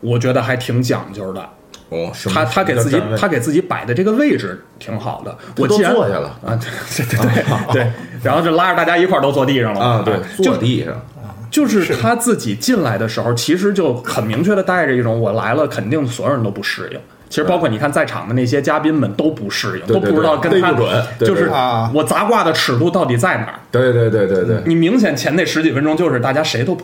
[0.00, 1.48] 我觉得还挺讲究的。
[1.88, 5.36] 哦，什么他他给自己他给自己摆的这个位置挺好的。
[5.56, 6.28] 我都既然坐下了。
[6.44, 6.58] 啊，
[6.96, 7.72] 对对对对。
[7.72, 7.92] 对，
[8.24, 9.80] 然后就拉着大家一块儿都坐地上了。
[9.80, 11.00] 啊，对，坐地上，
[11.48, 16.98] 就是他自己进来的时候，其实就很明确的带着一种我来了，肯定所有人都不适应。
[17.28, 23.60] 其实包括你看在场的那些嘉宾们都不适应，都不知道跟他准就是啊我砸挂的尺度到底在哪儿。
[23.70, 26.76] 对对对对对，你明显前那十几分钟就是大家谁都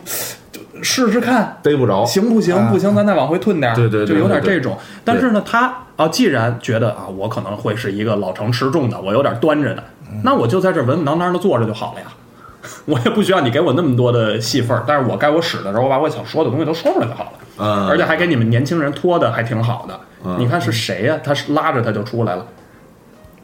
[0.81, 2.55] 试试看，逮不着，行不行？
[2.55, 3.75] 啊不行，咱再往回退点儿。
[3.75, 4.77] 对对对就有点这种。
[5.05, 9.83] 但是呢，他啊，既然觉得啊，我可能会是一个老成持重的，我有点端着的，
[10.23, 12.07] 那我就在这儿稳稳当当的坐着就好了呀。
[12.85, 17.31] 我也不需要你给我那么多的戏份儿，但是我该我使的时候，我把我想说的东西都说出来就好了。
[17.59, 19.99] 嗯，而且还给你们年轻人拖的还挺好的。
[20.37, 22.45] 你看是谁呀、他是拉着他就出来了，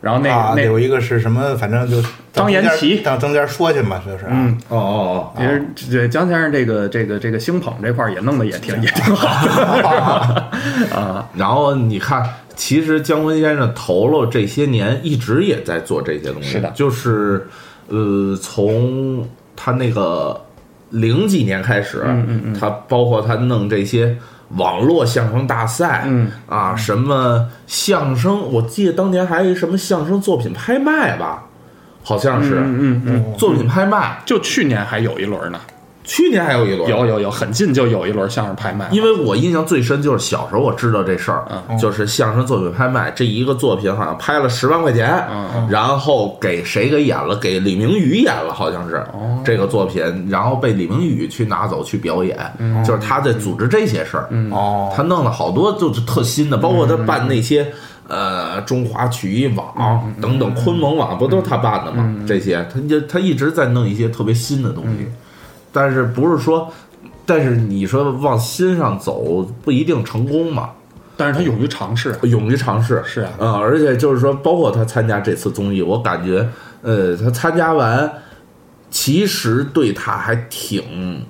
[0.01, 1.55] 然后那个、啊，那有一个是什么？
[1.57, 2.01] 反正就
[2.31, 4.29] 张延齐当中间说去嘛，就是啊。
[4.31, 5.33] 嗯，哦哦哦。
[5.37, 9.87] 其实这姜先生这个这个这个星捧这块儿也弄得也挺也挺好的。
[9.89, 10.51] 啊。
[10.95, 12.23] 哦，然后你看，
[12.55, 16.71] 其实姜文先生投了这些年一直也在做这些东西，是的。
[16.73, 17.45] 就是
[17.89, 20.39] 呃，从他那个
[20.91, 22.53] 零几年开始，嗯嗯嗯。
[22.57, 24.15] 他包括他弄这些。
[24.57, 28.41] 网络相声大赛，嗯啊，什么相声？
[28.51, 31.43] 我记得当年还有一什么相声作品拍卖吧，
[32.03, 34.21] 好像是、嗯嗯嗯，作品拍卖。
[34.25, 35.59] 就去年还有一轮呢，
[36.09, 38.89] 去年还有一轮，有有有，很近就有一轮相声拍卖。
[38.91, 41.77] 因为我印象最深就是小时候我知道这事儿，嗯。
[41.77, 45.67] 就是相声作品拍卖，这一个作品好像拍了十万块钱，嗯。
[45.69, 47.35] 然后给谁给演了？
[47.35, 49.39] 给李明宇演了，好像是、哦。
[49.45, 52.83] 这个作品，然后被李明宇去拿走去表演，嗯。
[52.83, 57.71] 就是他在组织这些事儿，哦，他弄了好多就是特新的，包括他办那些。
[58.11, 62.11] 呃，中华曲艺网等等，昆蒙网不都是他办的吗？
[62.27, 65.07] 这些他就他一直在弄一些特别新的东西，
[65.71, 66.71] 但是不是说，
[67.25, 70.69] 但是你说往心上走不一定成功嘛？
[71.15, 76.47] 但是他勇于尝试，勇于尝试是啊嗯，而且就是说，包括他参加这次综艺，我感觉，
[76.81, 78.09] 呃，他参加完，
[78.89, 81.21] 其实对他还挺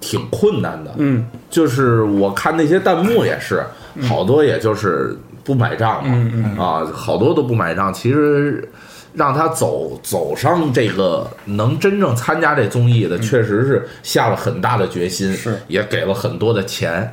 [0.00, 0.92] 挺困难的。
[0.98, 3.64] 嗯就是我看那些弹幕也是，
[4.02, 7.92] 好多也就是不买账嘛，嗯嗯啊，好多都不买账。
[7.92, 8.68] 其实
[9.14, 15.60] 让他走走上这个能真正参加这综艺的，确实是下了很大的决心，是。
[15.68, 17.12] 也给了很多的钱，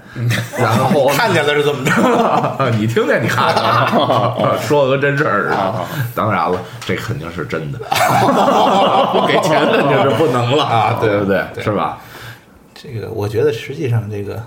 [0.57, 2.71] 然后 看见了是怎么着？
[2.79, 5.75] 你听见你看了， 说个真事儿似的。
[6.15, 7.79] 当然了，这肯定是真的，
[9.13, 10.63] 不给钱肯定是不能了。
[10.63, 11.43] 啊对不对？
[11.53, 11.63] 对。
[11.63, 11.97] 是吧？
[12.73, 14.41] 这个我觉得实际上这个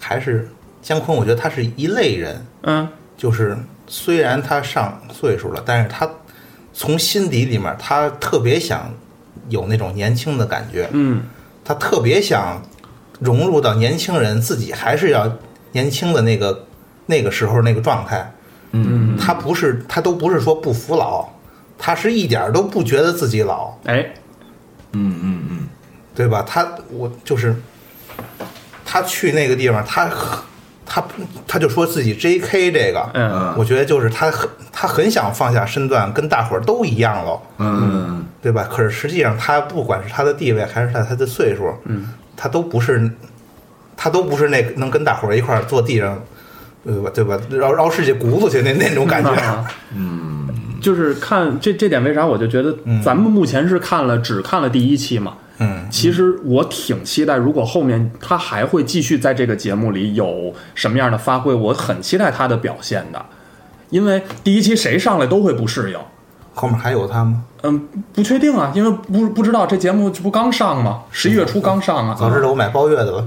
[0.00, 0.48] 还是
[0.82, 2.88] 姜昆，我觉得他是一类人，嗯。
[3.16, 6.06] 就是虽然他上岁数了，但是他
[6.78, 8.92] 从心底里面他特别想
[9.48, 11.22] 有那种年轻的感觉，嗯。
[11.64, 12.62] 他特别想
[13.18, 15.36] 融入到年轻人自己还是要
[15.72, 16.64] 年轻的那个
[17.06, 18.32] 那个时候那个状态。
[18.70, 21.26] 嗯，他不是他都不是说不服老，
[21.78, 24.06] 他是一点儿都不觉得自己老，哎。
[24.92, 25.68] 嗯嗯嗯，
[26.14, 26.44] 对吧？
[26.46, 27.56] 他我就是
[28.84, 30.08] 他去那个地方，他
[30.86, 31.04] 他
[31.46, 32.70] 他就说自己 J.K.
[32.70, 38.66] 这个，嗯我觉得就是他很他很想放下身段，跟大伙儿都一样了，嗯对吧？
[38.70, 42.06] 可是实际上他不管是他的地位还是他他的岁数，嗯，
[42.36, 43.10] 他都不是
[43.96, 46.18] 他都不是那能跟大伙儿一块儿坐地上。
[46.84, 47.10] 对吧？
[47.12, 47.36] 对吧？
[47.50, 49.32] 绕绕世界轱辘去那那种感觉，
[49.92, 50.46] 嗯，
[50.80, 52.72] 就是看这这点，为啥我就觉得
[53.04, 55.32] 咱们目前是看了只看了第一期嘛。
[55.34, 55.42] 嗯，
[55.90, 63.24] 其实我挺期待，如果后面他还会继续在这个节目里有什么样的发挥，我很期待他的表现的。
[63.90, 65.98] 因为第一期谁上来都会不适应，
[66.54, 67.42] 后面还有他吗？
[67.62, 71.02] 嗯，不确定啊，因为不不知道这节目这不刚上吗？
[71.10, 72.16] 十一月初刚上啊。
[72.18, 73.24] 早知道我买包月的了。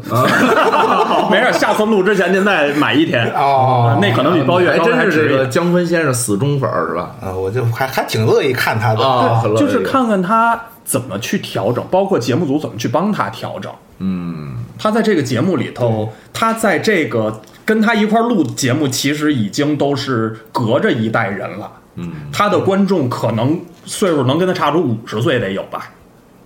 [1.32, 7.15] 没事，下次录之前您再买一天哦啊那可能比包月还真是这个值一点姜昆先生死忠粉是吧？
[7.21, 9.01] 啊，我就还还挺乐意看他的。
[9.01, 10.59] 啊，就是看看他
[10.89, 13.71] 怎么去调整，包括节目组怎么去帮他调整。
[13.99, 21.71] 嗯，他在这个节目里头，他在这个跟他一块儿录节目，其实已经都是隔着一代人了。
[21.93, 25.91] 嗯，他的观众可能岁数能跟他差出五十岁得有吧？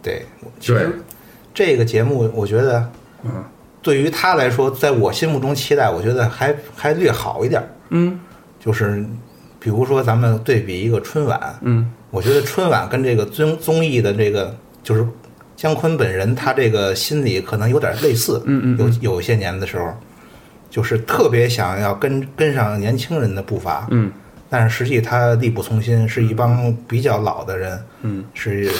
[0.01, 0.25] 对，
[0.59, 1.01] 其实
[1.53, 2.85] 这个节目，我觉得，
[3.23, 3.31] 嗯，
[3.81, 7.63] 对于他来说，在我心目中期待，我觉得还还略好一点。
[7.91, 8.19] 嗯
[8.59, 9.05] 就是
[9.57, 15.03] 比如说，咱们对比一个春晚，嗯我觉得春晚跟这个综综艺的这个，就是
[15.55, 18.39] 姜昆本人他这个心理可能有点类似。
[18.45, 19.91] 嗯嗯嗯有有些年的时候，
[20.70, 23.88] 就是特别想要跟跟上年轻人的步伐。
[23.89, 24.11] 嗯
[24.47, 28.72] 但是实际他力不从心，是一帮比较老的人，嗯是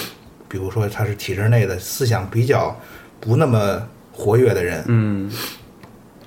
[0.48, 2.80] 比如说他是体制内的思想比较
[3.20, 3.82] 不那么
[4.12, 5.32] 活跃的人，嗯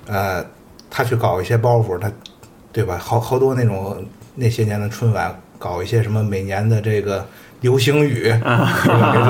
[0.07, 0.45] 呃，
[0.89, 2.11] 他去搞一些包袱，他
[2.73, 2.97] 对吧？
[2.97, 4.05] 好好多那种
[4.35, 7.25] 那些年的春晚搞一些什么每年的这个
[7.61, 8.33] 流行语，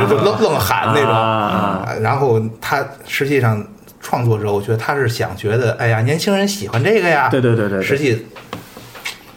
[0.09, 3.65] 就愣愣喊那种，然后他实际上
[4.01, 7.83] 创作者，我觉得他是想觉得，哎呀，年轻人喜欢这个呀，对对对对对。
[7.83, 8.25] 实际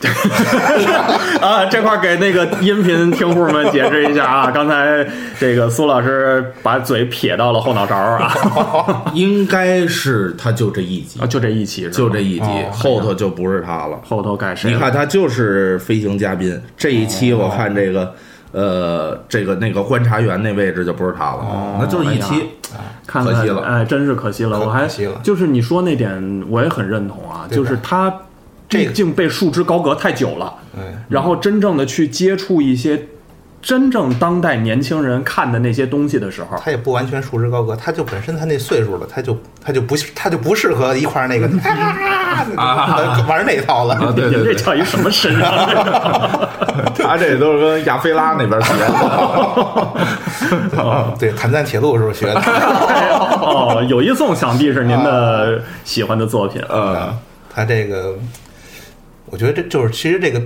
[1.40, 5.06] 啊，这块儿给那个音频听户们解释一下啊，刚才
[5.38, 8.32] 这个苏老师把嘴撇到了后脑勺啊，
[9.14, 13.98] 应该是他就这一集啊，，就这一期，就这一集，哦后头就不是他了。
[14.08, 14.76] 后头改谁了？
[14.76, 18.14] 你看他就是飞行嘉宾，这一期我看这个。
[18.52, 22.48] 呃，这个那个观察员那位置就不是他了，哦那就是一期，
[23.06, 24.58] 看看可惜了哎，真是可惜了。
[24.58, 28.20] 可我还可惜了就是你说那点，我也很认同啊，就是他这个
[28.70, 33.06] 毕竟被束之高阁太久了，嗯，然后真正的去接触一些
[33.60, 41.46] 真正当代年轻人看的那些东西的时候，他也不完全束之高阁，他就本身他那岁数了，他就他就不他就不适合一块儿那个
[42.56, 44.12] 啊 玩那套了。
[44.14, 45.50] 对，对这叫一什么身上？
[46.96, 48.86] 他这都是跟亚非拉那边学的。
[51.18, 52.40] 对，坦赞铁路时候学的。
[53.42, 56.62] 哦，有一颂想必是您的喜欢的作品。
[56.68, 57.14] 呃，
[57.52, 58.14] 他这个，
[59.30, 60.42] 我觉得这就是其实这个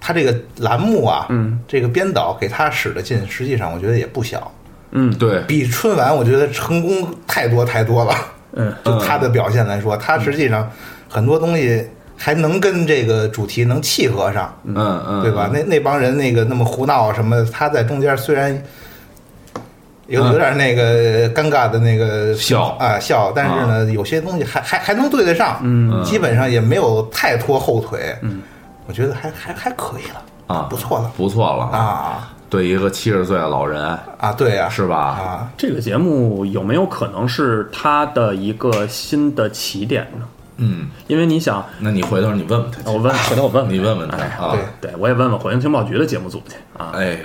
[0.00, 4.50] 他这个栏目啊，嗯，这个编导给他使的劲，实际上我觉得也不小，
[4.92, 8.14] 嗯对，比春晚我觉得成功太多太多了。
[8.52, 10.68] 嗯 就他的表现来说，他实际上
[11.08, 14.74] 很多东西还能跟这个主题能契合上，嗯
[15.08, 15.48] 嗯，对吧？
[15.52, 18.60] 那那帮人那个那么胡闹什么，他在中间虽然
[20.10, 22.76] 有有点那个尴尬的那个笑。
[22.78, 26.04] 啊笑，但是呢，有些东西还还还能对得上，嗯。
[26.04, 28.42] 基本上也没有太拖后腿，嗯，
[28.86, 31.10] 我觉得还还还可以了，啊，不错了。
[31.16, 31.64] 不错了！
[31.66, 32.30] 啊。
[32.50, 33.80] 对一个七十岁的老人，
[34.18, 34.96] 啊，对呀、是吧？
[34.96, 40.26] 啊，这个节目有没有可能是他的一个新的起点呢？
[40.56, 44.16] 嗯，因为你想，那你回头你问问他去，我问，回头我问问你问问他。
[44.16, 44.58] 哎啊。
[44.80, 46.56] 对我也问问火星情报局的节目组去。
[46.76, 46.90] 啊。
[46.96, 47.18] 哎，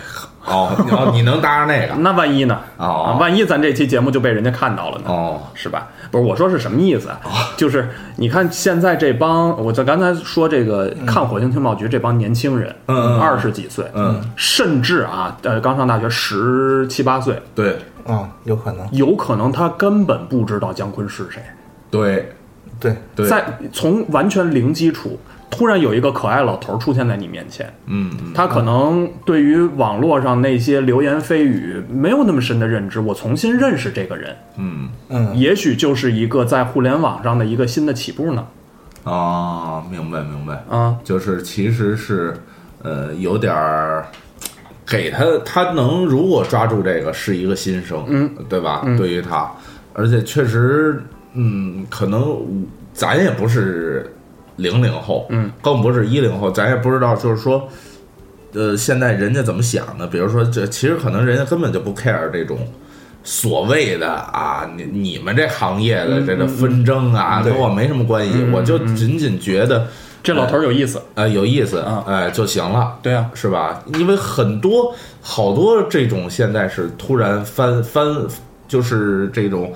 [0.46, 1.96] 哦，你哦 你能搭上那个？
[1.96, 2.60] 那万一呢？
[2.78, 3.14] 哦。
[3.14, 5.06] 啊，万一咱这期节目就被人家看到了呢？
[5.08, 5.88] 哦，是吧？
[6.12, 7.20] 不是，我说是什么意思啊？
[7.58, 13.20] 就是你看现在这帮，我在刚才说这个看火星情报局这帮年轻人，嗯。
[13.20, 17.78] 二十几岁，嗯，甚至啊，呃，刚上大学十七八岁，对。
[18.08, 21.42] 嗯，有可能，有可能他根本不知道姜昆是谁，
[21.90, 22.32] 对。
[22.78, 23.42] 对，对，在
[23.72, 25.18] 从完全零基础，
[25.50, 34.90] 突然有一个可爱老头出现在你面前，嗯嗯他可能对于网络上那些流言蜚语没有那么深的认知，我重新认识这个人，嗯。
[35.10, 38.46] 嗯，也许就是一个在互联网上的一个新的起步呢。
[39.04, 42.34] 啊，明白明白，啊，就是其实是
[42.82, 44.06] 呃有点儿。
[44.88, 48.84] 给他，他能如果抓住这个是一个新生，嗯，对吧？
[48.96, 49.52] 对于他，
[49.94, 51.02] 而且确实，
[51.34, 52.38] 嗯，可能
[52.94, 54.15] 咱也不是
[54.58, 57.68] 零零后，嗯，更不是一零后，咱也不知道，就是说，
[58.54, 60.08] 呃，现在人家怎么想的？
[60.08, 62.58] 比如说，这其实可能人家根本就不 care 这种
[63.24, 69.88] 所谓的啊，你你们这行业的这个纷争啊，跟我没什么关系，我就仅仅觉得
[70.24, 71.02] 这老头儿有意思。
[71.16, 72.98] 呃有意思啊，哎就行了。
[73.02, 73.84] 对啊，是吧？
[73.96, 78.06] 因为很多好多这种现在是突然翻翻，
[78.68, 79.74] 就是这种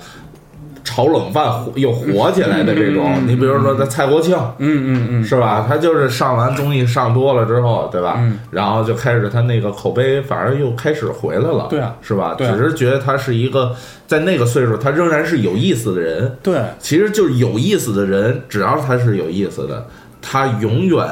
[0.90, 3.14] 炒冷饭火又火起来的这种。
[3.26, 5.64] 你比如说，他蔡国庆，嗯嗯嗯，是吧？
[5.68, 8.16] 他就是上完综艺上多了之后，对吧？
[8.18, 11.68] 嗯然后就开始他那个口碑，反而又开始回来了。
[11.70, 12.34] 对啊是吧？
[12.36, 13.72] 对啊只是觉得他是一个
[14.08, 16.36] 在那个岁数，他仍然是有意思的人。
[16.42, 19.86] 对，其实就是有意思的人，只要他是有意思的，
[20.20, 21.06] 他永远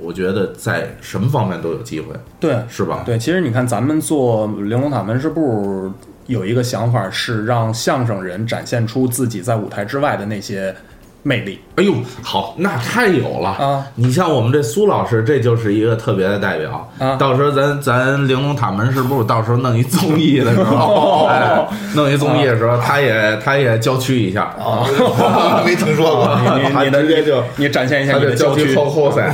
[0.00, 2.06] 我觉得在什么方面都有机会，
[2.40, 3.02] 对，是吧？
[3.06, 5.92] 对，其实你看，咱们做玲珑塔门市部
[6.32, 10.74] 有一个想法是让相声人展现出自己在舞台之外的那些
[11.22, 11.60] 魅力。
[11.76, 13.50] 哎呦，好，那太有了。
[13.50, 13.86] 啊！
[13.94, 16.90] 你像我们这苏老师，这就是一个特别的代表。
[16.98, 17.16] 啊。
[17.16, 21.64] 到时候咱咱玲珑塔门市部到时候弄一综艺的时候， 哎，
[21.94, 24.44] 弄一综艺的时候，他也他也郊区一下。
[24.58, 24.82] 啊，
[25.64, 26.34] 没听说过。
[26.72, 29.30] 他你你直接就你展现一下你的郊区，郊区后后噻，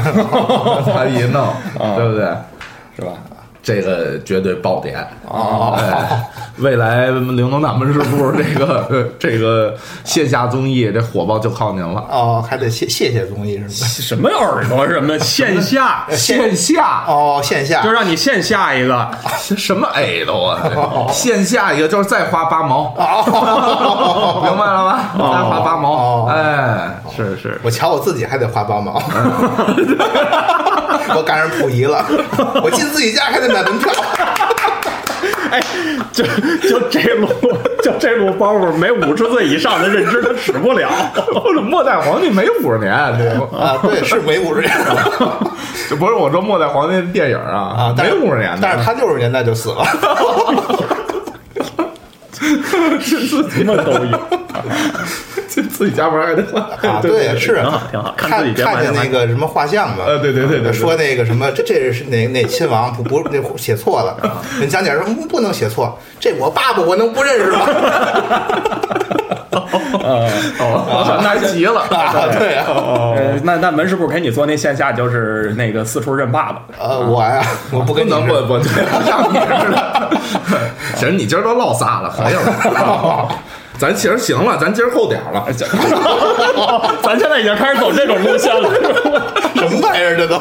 [0.92, 1.49] 他一弄，
[1.96, 2.26] 对不对？
[2.96, 3.12] 是吧？
[3.62, 4.99] 这个绝对爆点。
[5.26, 6.28] 哦哎，
[6.61, 12.04] 未来玲珑大门市部这个呃 这个线下综艺这火爆就靠您了。
[12.11, 13.86] 哦，还得谢谢谢综艺是吧？
[13.88, 17.04] 什么耳朵什么线下， 线下。
[17.06, 17.82] 哦，线下。
[17.82, 19.09] 就让你线下一个，
[19.56, 20.59] 什么 A 都啊？
[21.12, 24.40] 线下一个就是再花八毛，哦。
[24.44, 25.00] 明白了吗？
[25.16, 25.92] 再花八毛。
[25.92, 29.00] 哦，哎，是是，我瞧我自己还得花八毛，
[31.14, 32.04] 我赶上溥仪了，
[32.62, 33.92] 我进自己家还得买门票。
[35.51, 35.61] 哎，
[36.12, 36.24] 就
[36.68, 37.28] 就这路
[37.82, 40.88] 就这路包袱，没五十岁以上的认知他使不了。
[41.62, 42.92] 末代皇帝没五十年？
[42.92, 43.12] 啊，
[43.82, 44.72] 对，是没五十年
[45.88, 49.84] 就不是我说末代皇帝电影啊啊，没是五十年的，但是他六十年代就死了。
[53.01, 55.38] 什么都有，进
[55.70, 64.16] 自己家门还得花啊， 对，是挺好挺好看看自己节目看见那个什么画像嘛，呃对对对对对说那个什么，这这是哪哪亲王不不那写错了，
[64.61, 67.59] 人讲解说嗯不能写错，这我爸爸我能不认识吗？
[70.61, 71.80] 哦，那急了。
[71.90, 78.70] 啊，对啊，呃，那那门市部给你做那线下就是那个四处认爸爸，呃，我呀，我不不跟你似的能不不，对。
[80.96, 83.28] 行，你今儿都唠仨了，可以了。
[83.79, 85.47] 咱其实行了，咱今儿够点儿了。
[87.03, 88.68] 咱现在已经开始走这种路线了。
[89.55, 90.39] 什么玩意儿这都，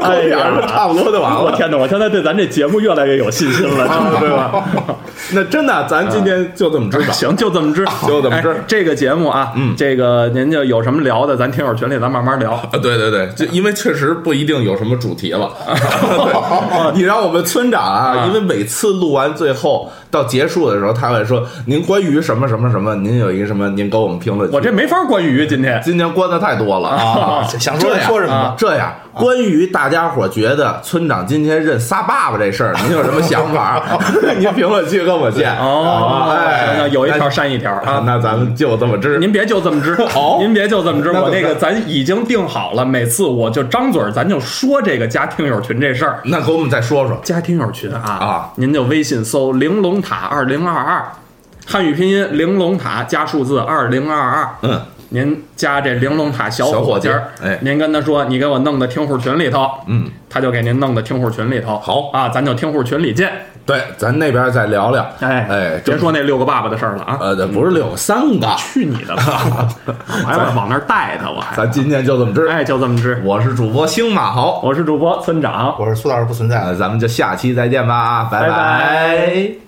[0.00, 1.76] 哎呀， 差不多就完了我天哪！
[1.76, 4.64] 我现在对咱这节目越来越有信心了，真的对吧？
[5.32, 7.12] 那真的，咱今天就这么知道。
[7.12, 12.52] 行，就这么支，就这么支哎这个节目啊，嗯，这个您就有什么聊的，咱听友群里咱慢慢聊。
[12.72, 15.50] 啊，对对对，就因为确实不一定有什么主题了。
[15.66, 33.82] 对你让我们村长啊，因为每次录完最后到结束的时候，他会说：“您关于什么什么什么，您有一个什么，您给我们评论。”我这没法关于今天今天关的太多了啊想说说什么啊这样，关于大家伙觉得村长今天认仨爸爸这事儿， 您有什么想法？
[34.38, 38.02] 您评论区跟我见哦，哎行，有一条删一条啊。
[38.04, 39.18] 那咱们就这么支。
[39.18, 41.10] 您别就这么支， 好您别就这么支。
[41.12, 46.20] 我那个咱已经定好了，每次我就张嘴咱就说这个加听友群这事儿。
[46.24, 47.18] 那给我们再说说。
[47.24, 51.02] 加听友群啊啊，您就微信搜“玲珑塔二零二二”，
[51.66, 54.48] 汉语拼音“玲珑塔”加数字二零二二。
[54.62, 54.80] 嗯，
[55.10, 61.78] 您加这玲珑塔小小伙计儿，哎您跟他说你给我弄到听户群里头，嗯，他就给您弄到听户群里头。
[61.78, 63.30] 好啊，咱就听户群里见。
[63.64, 65.04] 对，咱那边再聊聊。
[65.18, 67.18] 哎哎，别说那六个爸爸的事儿了啊！
[67.20, 69.68] 呃，不是六三个，去你的吧！
[69.86, 72.46] 我还往往那儿带他，我还咱今天就这么支。
[72.46, 73.20] 哎，就这么吃。
[73.24, 76.60] 我是主播星马豪，我是主播村长，我是苏老师不存在。
[76.60, 79.65] 呃，咱们就下期再见吧，拜拜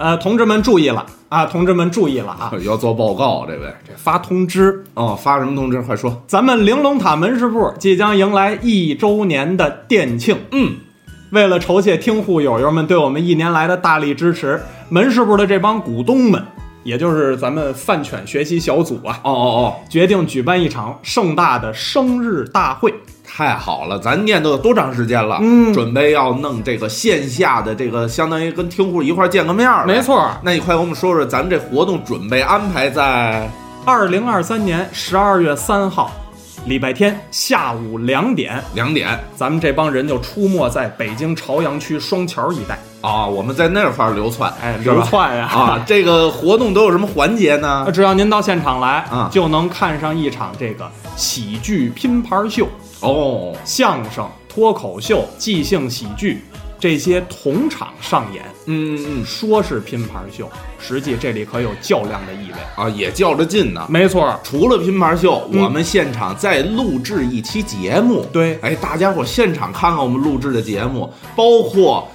[0.00, 1.44] 呃，同志们注意了啊！
[1.44, 2.50] 同志们注意了啊！
[2.64, 5.78] 要做报告，这位这发通知，哦，发什么通知？
[5.82, 6.22] 快说。
[6.26, 10.38] 咱们玲珑塔门市部即将迎来一周年的店庆。
[10.52, 10.76] 嗯，
[11.32, 16.42] 为了酬谢听户友友们对我们一年来的大力支持，门市部的这帮股东们，
[16.82, 22.94] 也就是咱们饭犬学习小组啊，哦哦哦，决定举办一场盛大的生日大会。
[23.32, 25.38] 太好了，咱念叨多长时间了？
[25.40, 29.86] 嗯准备要弄这个线下的这个，相当于跟听户一块儿见个面儿。
[29.86, 33.48] 没，错，那你快给我们说说，咱们这活动准备安排在
[33.86, 36.10] 二零二三年十二月三号，
[36.66, 43.24] 礼拜天下午两点，两点咱们这帮人就出没在北京朝阳区双桥一带，啊？
[43.24, 45.82] 我们在那块儿流窜，哎，流窜呀啊！
[45.86, 47.86] 这个活动都有什么环节呢？
[47.94, 52.68] 只要您到现场来，啊就能看上一场这个喜剧拼盘秀。
[53.00, 56.42] 哦，相声、脱口秀、即兴喜剧
[56.78, 60.48] 这些同场上演，嗯嗯嗯说是拼盘秀，
[60.78, 62.56] 实际这里可有较量的意味。
[62.74, 63.86] 啊，也较着劲呢。
[63.88, 68.24] 没错，除了拼盘秀，嗯我们现场再录制一期节目。
[68.32, 72.08] 对哎，大家伙现场看看我们录制的节目，包括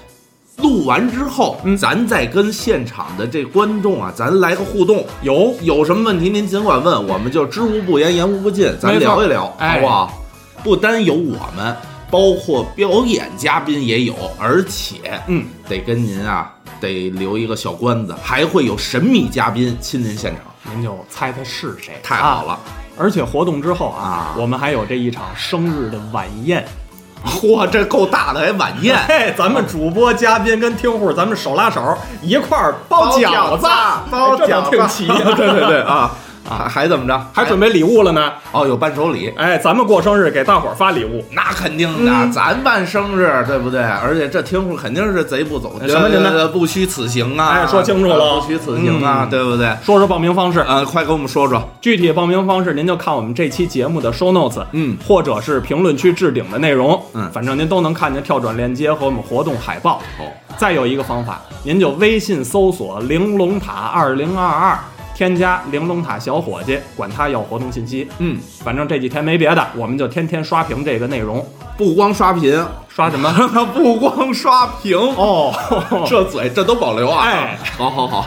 [0.57, 5.05] 录完之后，嗯咱再跟现场的这观众啊，咱来个互动。
[5.21, 10.24] 有有什么问题您尽管问，我们就知无不言，言无不尽，咱没错聊一聊，哎好不好？
[10.66, 11.76] 不单有我们，
[12.09, 16.51] 包括表演嘉宾也有，而且嗯，得跟您啊
[16.82, 22.01] 得留一个小关子，还会有神秘嘉宾亲临现场，您就猜他是谁。
[22.01, 22.53] 太好了。
[22.53, 22.59] 啊
[22.97, 26.66] 而且活动之后啊，啊我们还有这一场生日的晚宴。
[27.26, 28.97] 嚯，这够大的，还晚宴。
[29.07, 33.68] 嘿，咱们主播、嘉宾跟听户，咱们手拉手一块儿包饺子，
[34.09, 35.07] 包饺子，倒挺齐。
[35.36, 36.09] 对对对啊
[36.49, 37.25] 啊，还怎么着？
[37.33, 38.31] 还准备礼物了呢。
[38.51, 39.33] 哦，有伴手礼。
[39.35, 41.23] 哎，咱们过生日给大伙儿发礼物。
[41.31, 43.81] 那肯定的，嗯咱办生日，对不对？
[43.81, 47.49] 而且这听户肯定是贼不走，什么您呢呃不虚此行啊！
[47.49, 49.75] 哎说清楚了呃不虚此行啊，嗯对不对？
[49.83, 51.61] 说说报名方式，呃，快给我们说说。
[51.81, 60.01] 具体报名方式您就看我们这期节目的 show notes，嗯或者是评论区置顶的内容，嗯反正您都能看见跳转链接和我们活动海报。
[60.19, 60.25] 哦，
[60.57, 64.79] 再有一个方法，您就微信搜索“玲珑塔二零二二”，
[65.16, 68.07] 添加“玲珑塔小伙计”，管他要活动信息。
[68.20, 71.43] 嗯，反正这几天没别的，我们就天天刷屏这个内容。
[71.78, 73.32] 不光刷屏，刷什么？
[73.74, 75.53] 不光刷屏，哦，
[76.07, 77.26] 这嘴这都保留啊！
[77.26, 78.26] 哎，好好好，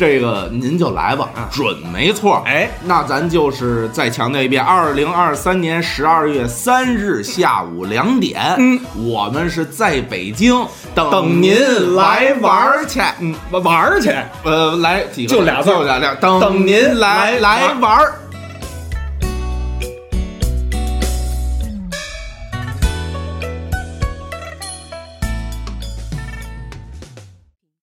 [0.00, 2.42] 这个您就来吧，准没错。
[2.46, 12.98] 哎，那咱就是再强调一遍，二零二三年十二月三日下午两点，嗯，我们是在北京等等您您来来玩儿去。
[13.20, 14.10] 嗯，玩儿去。
[14.42, 15.36] 呃，来几个？
[15.36, 18.14] 就俩字儿就俩俩，等等您来来来玩儿。